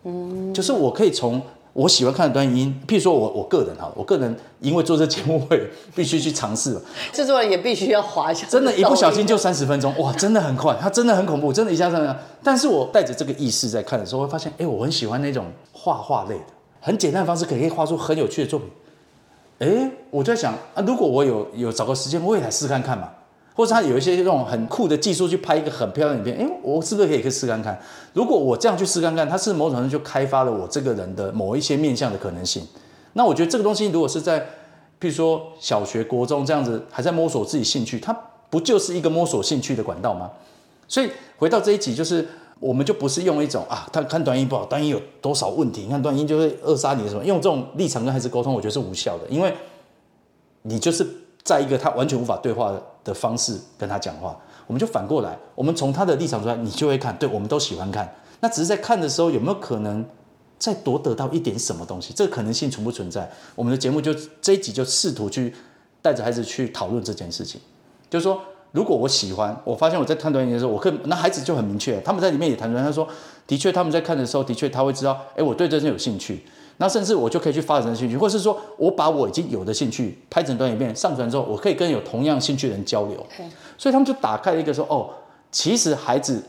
[0.05, 1.39] 嗯，就是我可以从
[1.73, 6.75] 我喜欢看的短影音，譬如说我我个人哈，我个人因为做这节目会必须去尝试，
[7.13, 12.15] 制作人也必须要滑一下，真的，一不小心就三十分钟，哇，真的很快，它真的很恐怖，真的一下子。
[12.41, 16.45] 但是我带着这个意识在看的时候，会发现，哎，我很喜欢那种画画类的，
[16.85, 18.69] 很简单的方式可以画出很有趣的作品。
[19.57, 23.09] 哎，我在想啊，如果我有有找个时间，我也来试看看嘛。
[23.55, 27.81] 或者他有一些这种很酷的技术，去拍一个很漂亮影片，哎，我是不是可以可以试看看？
[28.13, 32.61] 如果我这样去试看看，它是某种程度就开发了我这个人的某一些面向的可能性。
[33.13, 34.39] 那我觉得这个东西，如果是在
[35.01, 38.15] 譬如说小学、国中这样子还在摸索自己兴趣，它
[38.51, 40.29] 不就是一个摸索兴趣的管道吗？
[40.87, 42.27] 所以回到这一集就是。
[42.59, 45.81] 我们就不是用一种啊，他看短音不好，短音有多少问题？
[45.81, 47.23] 你看短音就会扼杀你什么？
[47.23, 49.53] 用这种立场跟孩子沟通，我觉得是无效的，因为
[50.61, 51.05] 你就是
[51.43, 54.39] 在一个他完全无法对话的方式跟他讲话。
[54.67, 58.15] 我们就反过来，我们从他的立场出来，你就会看，对我们都喜欢看。
[58.39, 60.03] 那只是在看的时候，有没有可能
[60.57, 62.13] 再多得到一点什么东西？
[62.15, 63.29] 这个可能性存不存在？
[63.53, 65.53] 我们的节目就这一集就试图去
[66.01, 67.59] 带着孩子去讨论这件事情，
[68.09, 68.41] 就是说。
[68.75, 73.07] 如果我喜欢，我发现我在看短影的时候，我可那孩子就很明确，他们在里面也谈出来，他说，
[73.47, 76.43] 的确他们在看的时候，的确他会知道，哎，我对这些有兴趣，
[76.75, 83.25] 那甚至我就可以去发展兴趣，或是说我把我已经有的兴趣拍成短影片上传之后，我可以跟有同样兴趣的人交流，
[83.77, 85.09] 所以他们就打开了一个说，哦，
[85.49, 86.43] 其实孩子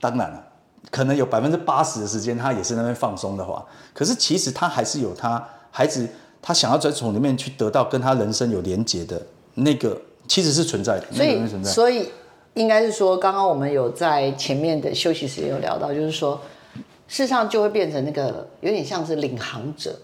[0.00, 0.44] 当然了，
[0.90, 6.08] 可能有百分之八十的时间他也是那边放松的话，可是其实他还是有他孩子
[6.42, 9.22] 他想要在从里面去得到跟他人生有连结的
[9.54, 9.96] 那个。
[10.32, 12.08] 其实是存在的，所以所以
[12.54, 16.40] 应该是说，刚刚我们有在前面的休息时间有聊到，就是说，
[17.06, 19.94] 事实上就会变成那个有点像是领航者，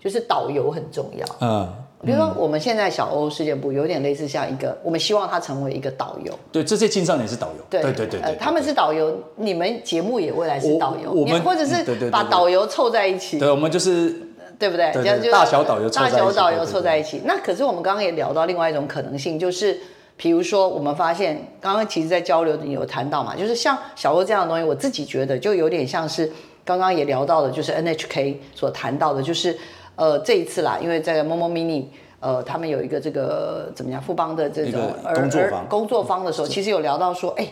[0.00, 1.26] 就是导游很重要。
[1.40, 1.68] 嗯，
[2.04, 6.32] 比如说我们现在小欧事件部有点类似像一个，我们希望他成为一个导游。
[6.52, 7.64] 对，这些青少年是导游。
[7.68, 13.40] 对对对对，他们是导游，你们节目也未来是导游，我们或者是把导游凑在一起。
[13.40, 14.14] 对，我们就是。
[14.62, 15.28] 对不对？
[15.28, 17.22] 大小导游大小导游凑在一起。
[17.24, 19.76] 那可是我们刚刚也聊到另外一种可能性，就是
[20.16, 26.30] 比如说我们发现，刚刚其实，在交流你有谈到嘛，就是像小欧这样的东西，我自己觉得就有点像是
[26.64, 29.58] 刚刚也聊到的，就是 NHK 所谈到的，就是
[29.96, 31.86] 呃这一次啦，因为在 Momo Mini
[32.20, 37.48] 呃他们有一个这个怎么样富邦的这种工作坊工作坊的时候，其实有聊到说，哎。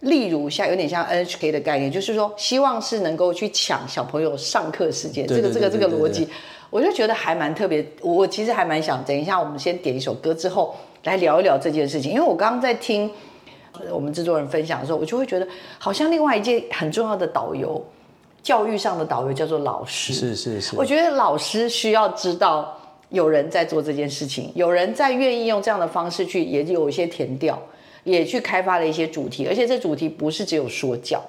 [0.00, 6.28] 例如像有点像 NHK 的概念，就是说希望是能够去抢小朋友上课时间，这个这个这个逻辑，
[6.70, 7.84] 我就觉得还蛮特别。
[8.00, 13.10] 我其实还蛮想，等一下我们先点一首歌之后来聊一聊这件事情，因为我刚刚在听
[13.90, 15.46] 我们制作人分享的时候，我就会觉得
[15.78, 17.84] 好像另外一件很重要的导游，
[18.42, 20.12] 教育上的导游叫做老师。
[20.12, 22.76] 是是是，我觉得老师需要知道
[23.08, 27.60] 有人在做这件事情，有人在愿意用这样的方式去，也有一些填调，
[28.10, 31.22] 也去开发了一些主题，而且这主题不是只有说教，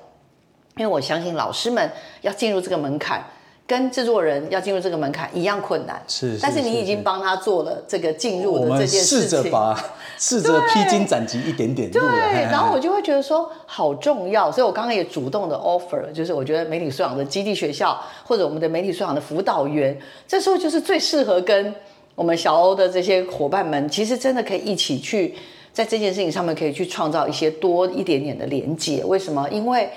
[0.78, 3.24] 因为我相信老师们要进入这个门槛。
[3.68, 9.80] 跟制作人要进入这个门槛一样困难，是，但是你已经帮他做了这个进入的这件事情，试着把
[10.18, 12.02] 试着披荆斩棘一点点，对，
[12.50, 19.96] 然后我 就会觉得说好重要，所以我刚刚也主动的 offer，就是我觉得媒体素养的基地学校或者我们的媒体素养的辅导员，
[20.28, 21.72] 这时候就是最适合跟
[22.16, 25.36] 我们小欧的这些伙伴们，其实真的可以一起去
[25.80, 29.02] 在这件事情上面可以去创造一些多一点点的连接。
[29.06, 29.48] 为什么？
[29.50, 29.90] 因为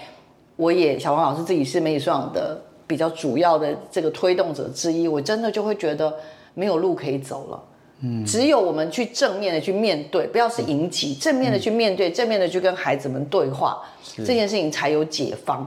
[0.54, 2.62] 我也小王老师自己是媒体素养的。
[2.84, 6.14] 比较主要的这个推动者之一，我真的就会觉得
[6.52, 7.62] 没有路可以走了。
[8.00, 13.80] 嗯，只有我们去正面的去面对，不要是迎击，正面的去面对，正面的去跟孩子们对话，
[14.18, 15.66] 这件事情才有解放。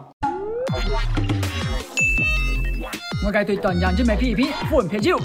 [3.25, 5.17] 我该对短阳就没批评，不闻啤酒。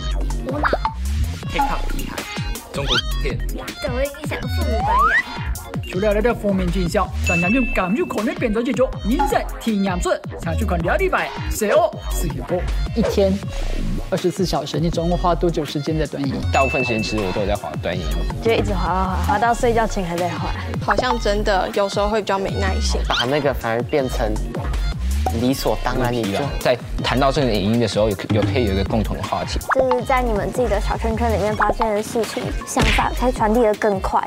[2.72, 3.36] 中国片。
[3.38, 5.90] 抖音影响父母白眼。
[5.90, 11.90] 除了那个负面现象，但人用感有可能变成这种颜色天颜色，想去看两礼拜，谁哦？
[12.10, 12.56] 四点播
[12.94, 13.32] 一天
[14.08, 16.34] 二十四小时，你总共花多久时间在短影？
[16.52, 18.04] 大部分时间其实我都有在滑短影，
[18.42, 20.50] 就一直滑滑滑，滑到睡觉前还在滑。
[20.84, 24.32] 好像真的有时候会比较没耐心，把那个反而变成。
[25.40, 34.26] 理所当然，你就在谈到这个影音的时候，有有可以有一个共同的话题，就是在你们自己的小圈圈里面发现的事情，想法可以传递的更快。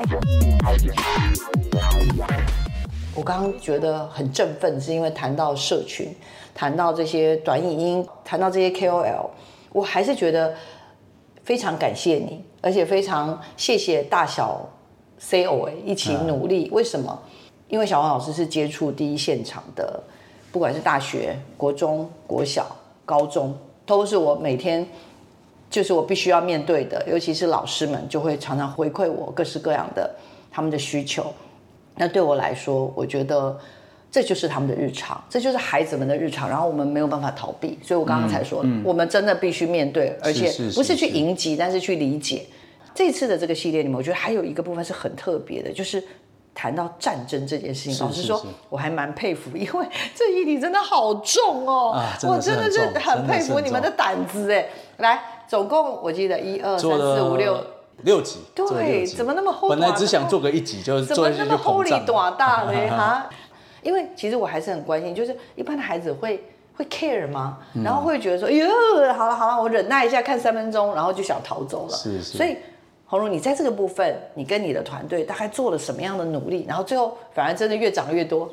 [3.14, 6.14] 我刚刚觉得很振奋，是因为谈到社群，
[6.54, 9.26] 谈到这些短影音，谈到这些 KOL，
[9.72, 10.54] 我还是觉得
[11.42, 14.68] 非常感谢你，而且非常谢谢大小
[15.20, 16.68] COA 一起努力。
[16.72, 17.16] 为什么？
[17.68, 20.02] 因为小王老师是接触第一现场的。
[20.54, 22.64] 不管是大学、国中、国小、
[23.04, 23.52] 高中，
[23.84, 24.86] 都是我每天
[25.68, 27.04] 就是我必须要面对的。
[27.08, 30.08] 尤其是老师们就会常常回馈我各式各样的
[30.52, 31.26] 他们的需求。
[31.96, 33.58] 那对我来说，我觉得
[34.12, 36.48] 这就是他们的日常，这就是孩子们的日常。
[36.48, 42.46] 然后我们没有办法逃避，所以我刚刚才说，我们真的必须面对，而且不是去迎击，但是去理解。
[42.94, 46.00] 这次的这个系列里面，我觉得还有一个部分是很特别的，就是。
[46.54, 54.66] 谈到战争这件事情，老实说，我还蛮佩服， 因为这议题真的好重哦，我真的是很佩服你们的胆子哎。
[54.98, 57.60] 来，总共我记得一二三四五六
[58.04, 59.68] 六集，对，怎么那么厚？
[59.68, 62.72] 本来只想做个一集，就怎么那么厚里短大呢？
[62.96, 63.28] 哈，
[63.82, 66.44] 因为其实我还是很关心，就是一般的孩子会
[66.76, 67.58] 会 care 吗？
[67.84, 68.68] 然后会觉得说，哟，
[69.12, 71.96] 好了好了，我忍耐一下，看三分钟，然后就想逃走了。
[71.96, 72.56] 是是，所以。
[73.06, 76.64] 红茹，你在这个部分，你跟你的团队大概做了什么样的努力？
[76.66, 78.50] 然后最后反而真的越长越多。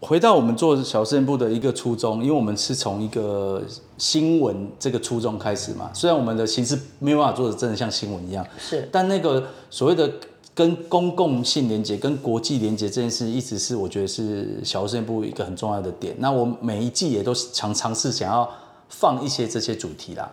[0.00, 3.62] 回到我们做小事件部的一个初衷，因为我们是从一个
[3.96, 5.90] 新闻这个初衷开始嘛。
[5.94, 10.12] 虽然我们的形式没有办法做的真的像新闻一样，是，但那个所谓的
[10.54, 16.14] 跟公共性连接、跟国际连接这件事，一直是我觉得是小事件部一个很重要的点。
[16.18, 18.46] 那我每一季也都常尝试想要
[18.90, 20.30] 放一些这些主题啦。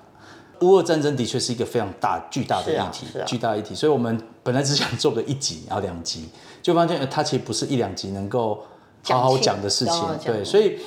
[0.62, 3.76] 乌俄战争的确是一个非常大、巨大的议题，巨大议题。
[3.76, 6.30] 所以，我们本来只想做个一集，然后两集，
[6.62, 8.64] 就发现它其实不是一两集能够
[9.04, 10.04] 好好讲的事情。
[10.24, 10.78] 对，所以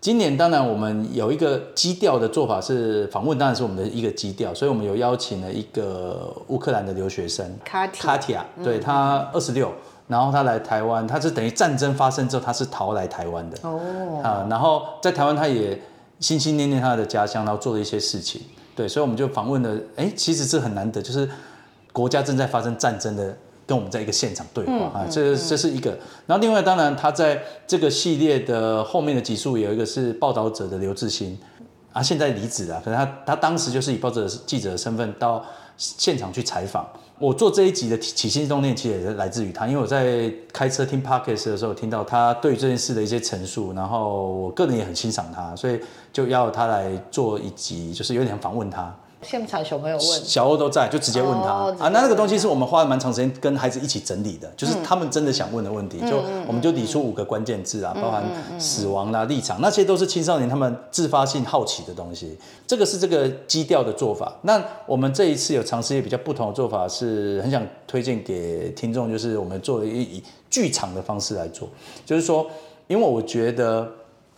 [0.00, 4.52] 今年当然我们有一个基调的做法是访问，当然是我们的一个基调。
[4.54, 9.70] 所以我们有邀请了一个乌克兰的留学生卡卡提亚，对他二十六，
[10.08, 13.78] 然后他来台湾，他是等于战争发生之后，他是逃来台湾的哦
[14.24, 15.80] 啊，然后在台湾他也
[16.18, 18.40] 心心念念他的家乡，然后做了一些事情。
[18.80, 21.28] 对，所以我们就访问了，哎，其实是很难得，就是
[21.92, 25.90] 国家正在发生战争的，跟我们在一个现场对话啊，这这是一个。
[26.26, 31.38] 然后另外，当然他在这个系列的后面的集数有一个是报道者的刘志新，
[31.92, 35.44] 啊，现在离职了，可能他他当时就是以报者记者的身份到
[35.76, 36.88] 现场去采访。
[37.20, 45.78] 我做这一集的起心动念，其实也是来自于他，因为我在开车听 podcast 的时候，听到他对这件事的一些陈述，然后我个人也很欣赏他，所以
[46.14, 48.96] 就要他来做一集，就是有点访问他。
[49.22, 51.88] 现场小朋友问，小欧都在，就直接问他啊。
[51.90, 58.24] 那那个东西是我们花了蛮长时间跟孩子一起整理的，就是他们真的想问的问题，就我们就理出五个关键字啊，包含
[58.58, 62.38] 死亡啦、立场，那些都是青少年他们自发性好奇的东西。
[62.66, 64.32] 这个是这个基调的做法。
[64.42, 71.68] 那我们这一次有尝试一些比较不同的做法，是很想推荐给听众，就是我们做一以剧场的方式来做，
[72.06, 72.46] 就是说，
[72.88, 73.86] 因为我觉得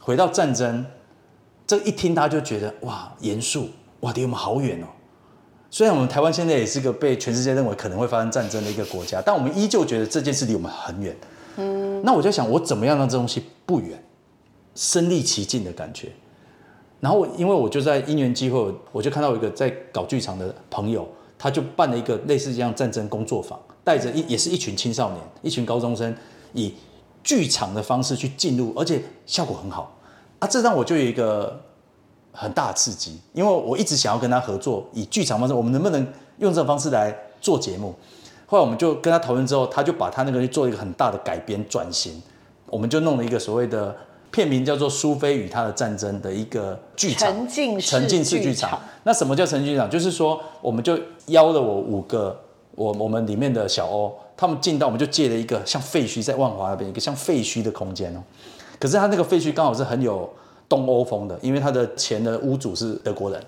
[0.01, 0.85] 回到战争，
[1.67, 3.69] 这一听他就觉得哇严肃。
[4.03, 4.87] 哇，离我们好远哦！
[5.71, 11.17] 虽然我们台湾现在也是个被全世界认为可能会发生战争的一个国家，但我们依旧觉得这件事离我们很远。
[11.57, 14.03] 嗯，那我就想，我怎么样让这东西不远，
[14.75, 16.09] 身临其境的感觉？
[17.01, 26.15] 然后我因为我就在因缘机会，我就看到一个在搞剧场的朋友，他就办了一个类似这样战争工作坊，带着一也是一群青少年，一群高中生，
[26.53, 26.75] 以
[27.23, 29.97] 剧场的方式去进入，而且效果很好
[30.39, 31.61] 啊，这让我就有一个
[32.33, 36.01] 很大的刺激，因为我一直想要跟他合作，以剧场方式，我们能不能
[36.39, 37.95] 用这种方式来做节目？
[38.47, 42.21] 后来我们就跟他讨论之后，他就把他那个去做一个很大的改编转型，
[42.67, 43.95] 我们就弄了一个所谓的
[44.31, 48.81] 片名叫做《苏菲与她的战争》的一个剧场沉浸式沉浸式剧场。
[49.05, 49.89] 那什么叫沉浸剧场？
[49.89, 52.39] 就是说，我们就邀了我五个
[52.75, 58.23] 我我们里面的小欧，他们进到我们就借了一个像废墟在万华那边一个像废墟的空间哦。
[58.79, 60.29] 可是他那个废墟刚好是很有
[60.73, 63.39] 东欧风的，因为他的前的屋主是德国人。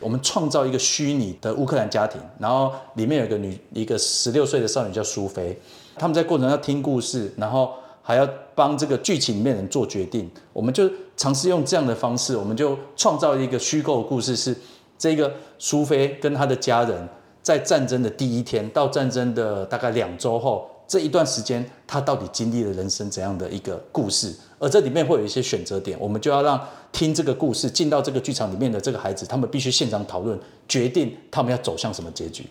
[0.00, 5.56] 我们创造一个虚拟的乌克兰家庭，然后里面有一个女，一个十六岁的少女叫苏菲，
[5.94, 7.72] 他们在过程要听故事，然后
[8.02, 10.28] 还要帮这个剧情里面人做决定。
[10.52, 14.56] 我们就尝试用这样的方式，我们就创造一个虚构的故事，是
[14.98, 17.08] 这个苏菲跟她的家人
[17.40, 26.58] 在战争的第一天到战争的大概两周后这一段时间，她到底经历了人生怎样的一个故事，而这里面会有一些选择点，我们就要让。
[26.92, 30.38] 听这个故事，进到这个剧场里面的这个孩子，他们必须现场讨论，
[30.68, 32.44] 决定他们要走向什么结局。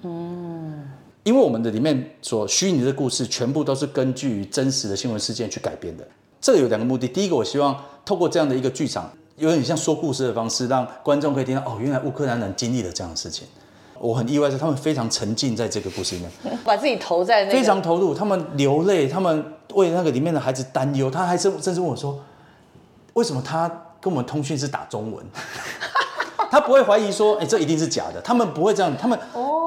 [0.00, 0.88] 嗯，
[1.24, 6.08] 因为我们的里面所虚拟的故事，全部都是根据真实的新闻事件去改编的。
[6.40, 13.46] 这有两个目的，第一个，我希望透过这样的一个剧场，有点像说故事的方式，让观众可以听到哦，原来乌克兰人经历了这样的事情。
[14.02, 19.44] 我很意外是他们非常沉浸在这个故事里面， 把自己投在那非常投入，他们流泪，他们
[19.74, 22.18] 为那个里面的孩子担忧，他还是甚至问我说。
[23.14, 23.68] 为什么他
[24.00, 25.22] 跟我们通讯是打中文？
[26.50, 28.18] 他不会怀疑说，哎，这一定是假的。
[28.22, 29.18] 他们不会这样，他们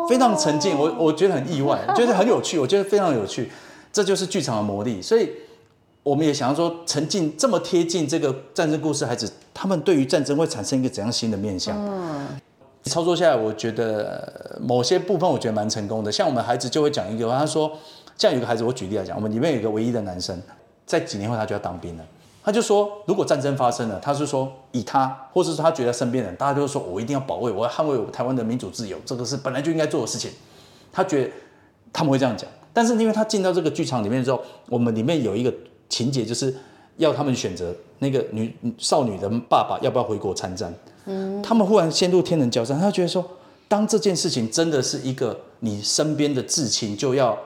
[0.10, 0.76] 非常沉浸。
[0.76, 2.58] 我我觉得很意外， 觉得很有趣。
[2.58, 3.52] 我觉得非常有趣，
[3.94, 5.00] 这就是剧场的魔力。
[5.00, 5.32] 所以
[6.02, 11.78] 我们也想要说，沉浸这么贴近这个战争故事，孩子他们对于战争会产生一个怎样新的面向？
[11.80, 12.28] 嗯，
[12.86, 16.12] 操作下来，我觉得某些部分我觉得蛮成功的。
[16.12, 17.72] 像我们孩子就会讲一个，他说，
[18.18, 20.40] 像有个孩子，我举例来讲，我们里面有一个唯一的男生，
[20.86, 22.04] 在几年后他就要当兵了。
[22.44, 30.30] 他就说，如果战争发生了，他是说以他，或者是他觉得身边人，大家都是说我一定要保卫，我要捍卫我台湾的民主自由，这个是本来就应该做的事情。
[30.94, 31.32] 他觉得
[31.92, 35.52] 他们会这样讲，但是因为他进到这个剧场里面之后，我们里面有一个
[35.90, 36.56] 情节，就是
[36.98, 40.72] 要他们选择那个女少女的爸爸要不要回国参战。
[41.06, 43.26] 嗯，他们忽然陷入天人交战，他觉得说，
[43.68, 47.38] 当这件事情真的是一个你身边的至亲就要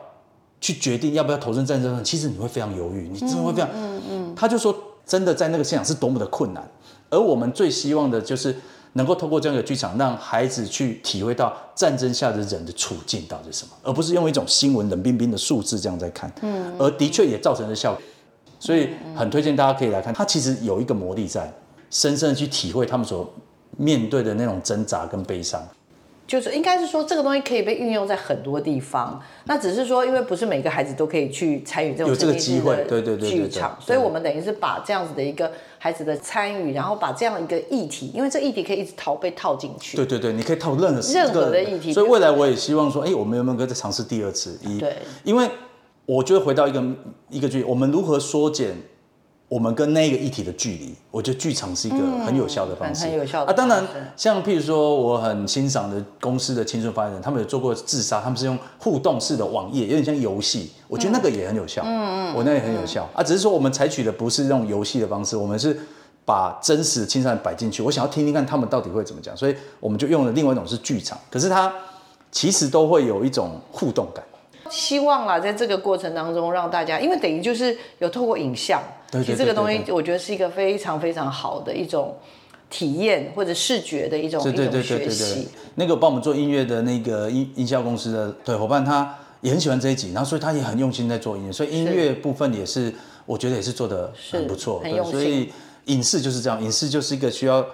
[0.61, 4.75] 去决定要不要投身战争，其实你会非常犹豫，你真的会非常，嗯嗯，他就说。
[5.09, 6.63] 真的在那个现场是多么的困难，
[7.09, 8.55] 而我们最希望的就是
[8.93, 16.31] 能够透过这样的剧场，让孩子去体会到战争下的人的处境到底是什么，而不是用一种新闻冷冰冰的数字这样在看。
[16.43, 18.01] 嗯，而的确也造成了效果，
[18.59, 20.13] 所以很推荐大家可以来看。
[20.13, 21.51] 它其实有一个魔力在，
[21.89, 23.27] 深深的去体会他们所
[23.79, 25.65] 面对的那种挣扎跟悲伤。
[26.27, 29.19] 就是应该是说，这个东西可以被运用在很多地方。
[29.45, 39.97] 那只是说，因为不是每个孩子都可以去参与这种有这个机会，对对对剧场，所以我们等于是把这样子的一个孩子的参与，然后把这样一个议题，因为这议题可以一直套被套进去。
[39.97, 41.91] 对对对，你可以套任何任何的议题。
[41.91, 44.55] 所以未来我也希望说，哎，我们有没有可以再尝试第二次？
[44.61, 45.49] 一，对，因为
[46.05, 46.83] 我觉得回到一个
[47.31, 48.75] 一个剧，我们如何缩减？
[49.49, 53.05] 我们跟那个议题的距离，我觉得剧场是一个很有效的方式。
[53.05, 53.55] 很有效的啊！
[53.55, 53.83] 当然，
[54.15, 60.71] 像譬如说，我很欣赏的公司的青春发言人，他们有做过自杀，他们是用互动式的网页，有点像游戏。
[60.87, 61.81] 我觉得那个也很有效。
[61.83, 63.23] 嗯嗯，我那也很有效啊！
[63.23, 65.75] 只是说我们采取的不是用游戏的方式，我们是
[66.23, 67.81] 把真实的青少年摆进去。
[67.81, 71.73] 我想要听听看他们到底会怎么讲，所以我们就用了另外一种是剧场，可是它
[72.31, 74.23] 其实都会有一种互动感。
[74.69, 78.79] 希望啦，在这个过程当中，让大家，因为等于就是有透过影像，
[79.11, 82.15] 其实这个东西，我觉得是一个非常非常好的一种
[82.69, 85.47] 体验或者视觉的一种一种学习。
[85.75, 92.93] 那个帮我们做音乐的那个音音效公司的对伙伴，他也很喜欢这一集，然后所以他也很用心在做音乐，所以音乐部分也是，
[93.25, 94.79] 我觉得也是做的很不错。
[94.81, 95.13] 很用心。
[95.13, 95.49] 所以
[95.85, 97.65] 影视就是这样，影视就是一个需要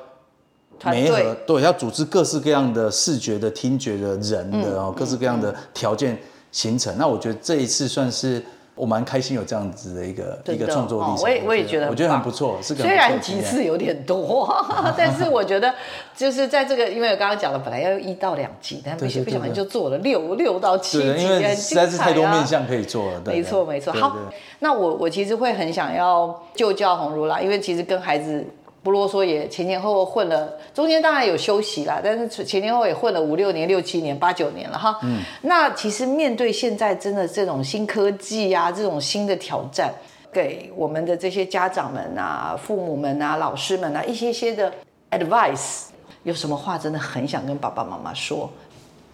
[0.86, 6.18] 媒合，对，要组织各式各样的视觉的、听觉的人的哦，各式各样的条件。
[6.52, 8.42] 形成那我觉得这一次算是
[8.76, 14.54] 我蛮开心有这样子的一个一个创作历程，我也我也觉得我觉得很不错，是虽然集次有点多，
[14.98, 15.74] 但是我觉得
[16.16, 23.22] 就是在这个，因为我刚刚讲了，本来要一到两集，但不不小心就做了六六到七集，因为实在是太多面向可以做了。
[23.26, 24.18] 没错没错，好，
[24.60, 28.46] 那我我其实会很想要就教红如啦，因为其实跟孩子。
[28.86, 35.00] 不啰嗦，也前前后后混了，中间当然有休息啦，但是前前后后也混了五六年、六七年、八九年了哈。
[35.02, 39.92] 嗯，那其实面对现在真的这种新科技啊，这种新的挑战，
[40.32, 44.72] 给我们的这些家长们啊、父母们啊、老师们啊一些些的
[45.10, 45.86] advice，
[46.22, 48.48] 有什么话真的很想跟爸爸妈妈说？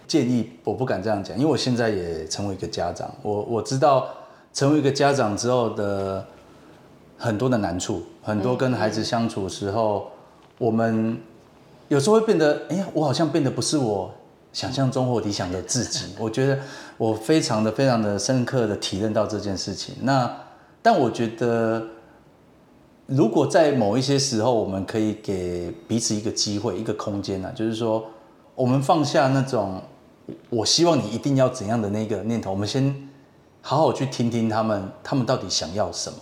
[0.06, 4.06] 建议我不敢这样讲，因为我现在也成为一个家长，我我知道
[4.52, 6.22] 成为一个家长之后的
[7.22, 10.10] 很多的难处，很多跟孩子相处的时候，
[10.58, 11.16] 我们
[11.86, 14.12] 有时候会变得，哎呀，我好像变得不是我
[14.52, 16.14] 想象中或理想的自己。
[16.18, 16.58] 我觉得
[16.98, 19.94] 我非常的非常的深刻的体认到这件事情。
[20.02, 20.28] 那
[20.82, 21.86] 但我觉得，
[23.06, 28.04] 如果在某一些时候，我们可以给彼此一个机会，一个空间呢、就是说，
[28.56, 29.80] 我们放下那种。
[30.50, 33.08] 我希望你一定要怎样的那个念头，我们先
[33.60, 36.18] 好好去听听他们，他们到底想要什么。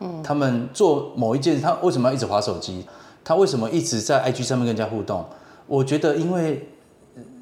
[0.00, 2.84] 嗯，他们做某一件，他为什么要一直划手机？
[3.22, 5.24] 他为什么一直在 IG 上面跟人家互动？
[5.66, 6.68] 我觉得因为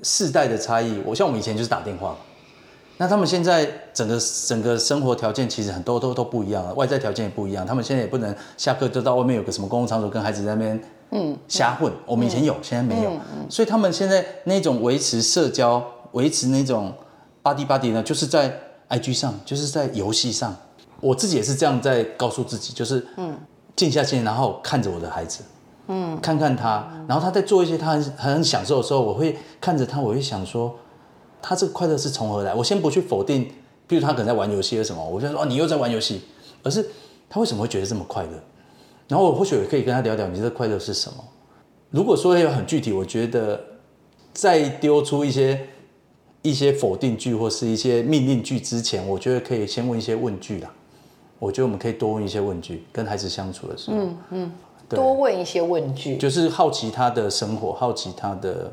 [0.03, 2.17] 世代的差异，我像我们以前就是打电话，
[2.99, 10.81] 那他们现在整个整个生活条件其实很多都都不一样了，外在条件也不一样，他们现在也不能下课就到外面有个什么公共场所跟孩子在那边
[11.13, 11.93] 嗯瞎混。
[12.05, 13.13] 我们以前有，现在没有，
[13.49, 15.85] 所以他们现在那种维持社交。
[16.13, 16.91] 维持那种
[17.43, 18.51] 巴迪巴迪呢，就是在
[18.89, 20.57] IG 上，就是在游戏上。
[21.01, 23.39] 我自己也是这样在告诉自己，就是嗯，
[23.77, 25.45] 静下心，然后看着我的孩子，
[25.87, 30.77] 嗯，看看他，然后他在做一些他很很享受的时候，我会看着他，我会想说，
[31.41, 32.53] 他这个快乐是从何来？
[32.55, 33.51] 我先不去否定，
[33.87, 36.23] 比如他可能在玩游戏或什么，我就说哦，你又在玩游戏，
[36.63, 36.85] 而是
[37.31, 38.31] 他为什么会觉得这么快乐？
[39.09, 41.25] 然后我或许也可以跟他聊聊，你这快乐是什么？
[41.91, 43.61] 如果说要很具体，我觉得
[44.33, 45.69] 再丢出一些。
[46.41, 50.73] 一些否定句或是一些命令句之前，我觉得可以先问一些问句啦。
[51.39, 54.53] 我觉得我们可以多问一些问句，跟孩子相处的时候，嗯嗯，
[54.89, 58.73] 多问一些问句，就是好奇他的生活，好奇他的。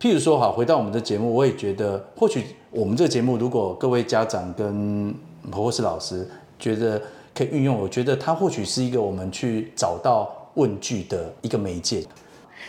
[0.00, 5.14] 譬如说，好，回到我们的节目，我也觉得，或许我们这个节目，如果各位家长跟
[5.52, 6.28] 或是老师
[6.58, 7.00] 觉得
[7.32, 12.04] 可以运用，我觉得它或许是一个我们去找到问句的一个媒介。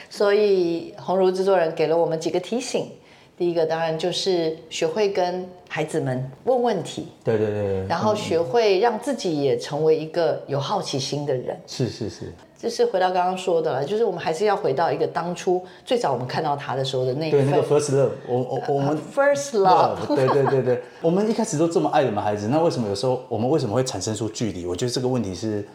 [0.09, 2.87] 所以，鸿儒制作人给了我们几个提醒。
[3.35, 11.59] 第一个当然就是学会跟孩子们问问题，对对对，然后学会让自己也成为一个有好奇心的人。
[11.65, 24.67] 是是是，就是回到刚刚说的了，就是我们还是要回到一个当初最早我们看到他的时候的那对那个 first love，我我我们 first love， 对对对对，我们一开始都这么爱我们孩子，那为什么有时候我们为什么会产生出距离？
[24.67, 25.67] 我觉得这个问题是，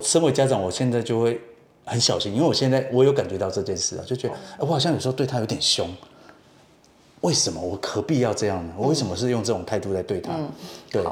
[0.00, 1.40] 身为家长，我现在就会
[1.84, 5.88] 很小心，因为我现在我有感觉到这件事啊，就觉得我好像有时候对他有点凶。
[7.24, 8.74] 为什么我何必要这样呢？
[8.76, 10.32] 我为什么是用这种态度来对他？
[10.34, 10.50] 嗯
[10.90, 11.02] 对，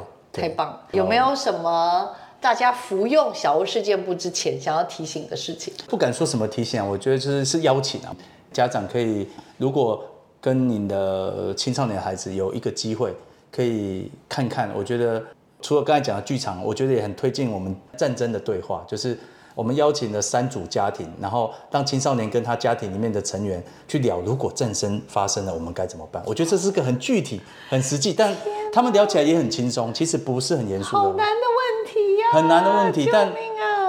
[0.42, 0.78] 太棒！
[0.92, 5.72] 有没有什么大家服用小屋事件簿之前想要提醒的事情？
[5.88, 8.14] 不敢说什么提醒啊，我觉得就是是邀请啊，
[8.52, 10.04] 家长可以如果
[10.38, 13.14] 跟你的青少年孩子有一个机会，
[13.50, 14.70] 可以看看。
[14.76, 15.22] 我觉得
[15.62, 19.18] 除了刚才讲的剧场，我觉得也很推荐我们战争的对话，就是。
[19.55, 26.22] 我们邀请了三组家庭，然后让青少年跟他家庭里面的成员去聊，如果战争发生了，我们该怎么办？
[26.26, 28.34] 我觉得这是个很具体、很实际，但
[28.72, 30.96] 他们聊起来也很轻松，其实不是很严肃。
[30.96, 32.30] 好难的问题呀！
[32.32, 33.32] 很难的问题，但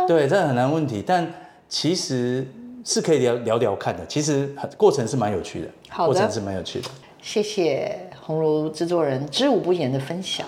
[0.07, 1.26] 对，真的很难问题，但
[1.70, 2.45] 其实
[2.84, 4.05] 是可以聊聊聊看的。
[4.05, 6.89] 其实过程是蛮有趣的，过程是蛮有趣的。
[7.22, 10.45] 谢谢鸿儒制作人知无不言的分享。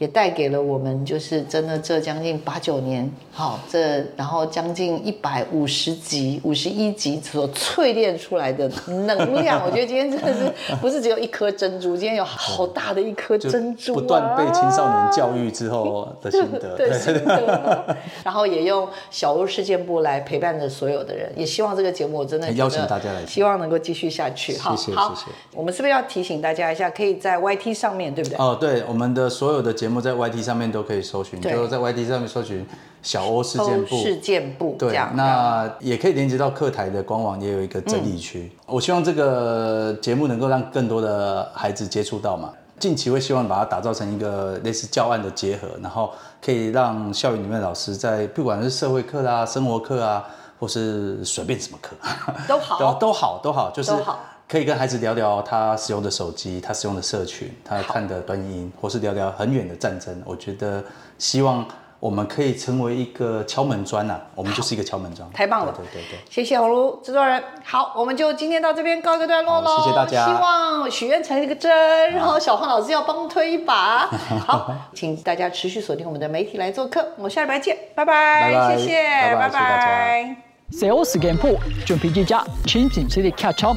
[0.00, 24.56] 也带给了我们，就是真的这将近八九年，好，这然后将近一百五十集、五十一集所淬炼出来的能量， 我觉得今天真的是不是只有一颗珍珠，今天有好大的一颗珍珠，不断被青少年教育之后的心得， 对心得，然后也用小屋事件部来陪伴着所有的人，也希望这个节目我真的邀请大家来，希望能够继续下去。
[24.58, 25.26] 好，谢谢，谢谢。
[25.54, 28.36] 我们是不是要提醒大家一下，可以在 YT 上面对不对？
[28.38, 29.72] 哦，对，我们的所有的。
[29.83, 32.66] 节目在 YT 上面都可以搜寻，就在 YT 上面搜寻
[33.02, 33.96] 小欧事件部。
[33.96, 38.50] 事件部，对，那也可以连接到课台的官网，也有一个整理区。
[38.66, 42.52] 我希望这个节目能够让更多的孩子接触到嘛。
[42.76, 46.10] 近期会希望把它打造成一个类似教案的结合，然后
[46.42, 50.24] 可以让校园里面老师在不管是社会课啊、生活课啊，
[50.58, 51.94] 或是随便什么课
[52.48, 54.18] 都好，都都好，都好，就是好。
[54.54, 60.22] 可以跟孩子聊聊他使用的手机，他使用的社群，他看的短音，或是聊聊很远的战争。
[60.24, 60.80] 我觉得
[61.18, 61.66] 希望
[61.98, 65.28] 我们可以成为一个敲门砖呐，我们就是一个敲门砖。
[65.32, 67.42] 太棒了，对对对，谢谢红炉制作人。
[67.64, 69.76] 好，我们就今天到这边告一个段落喽。
[69.78, 70.24] 谢谢大家。
[70.24, 74.06] 希望许愿成一个真，然后小黄老师要帮推一把。
[74.46, 80.36] 好，请大家持续锁定我们的媒体来做客，我们下礼拜见，拜拜，谢谢，拜拜。
[80.70, 83.76] 小时间铺，准备一家清醒式的 catch up。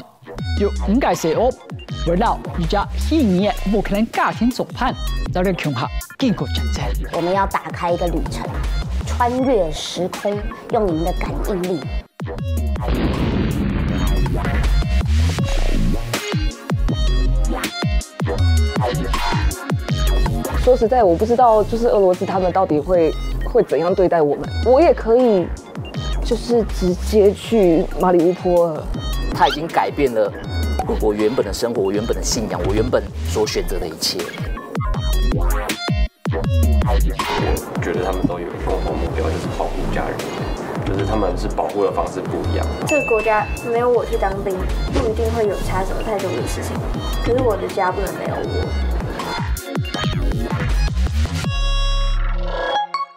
[0.60, 1.50] 有五个小屋，
[2.06, 4.94] 围绕一家一年不可能家庭总判，
[5.32, 6.84] 在这穷下经过战争。
[7.12, 8.44] 我们要打开一个旅程，
[9.06, 10.36] 穿越时空，
[10.72, 11.80] 用您的感应力。
[20.62, 23.10] 说实在，我不知道，就是俄罗斯他们到底会
[23.44, 24.46] 会怎样对待我们。
[24.66, 25.46] 我也可以，
[26.28, 28.82] 就是直接去马里乌波尔。
[29.34, 30.30] 他已经改变了
[31.00, 33.02] 我原本的生活，我原本的信仰，我原本
[33.32, 34.18] 所选择的一切。
[35.34, 35.48] 我
[37.80, 40.18] 觉得他们都有共同目标，就是保护家人，
[40.84, 42.66] 就是他们是保护的方式不一样。
[42.86, 44.54] 这个国家没有我去当兵，
[44.92, 46.76] 不一定会有差什么太多的事情。
[47.24, 48.68] 可是我的家不能没有我。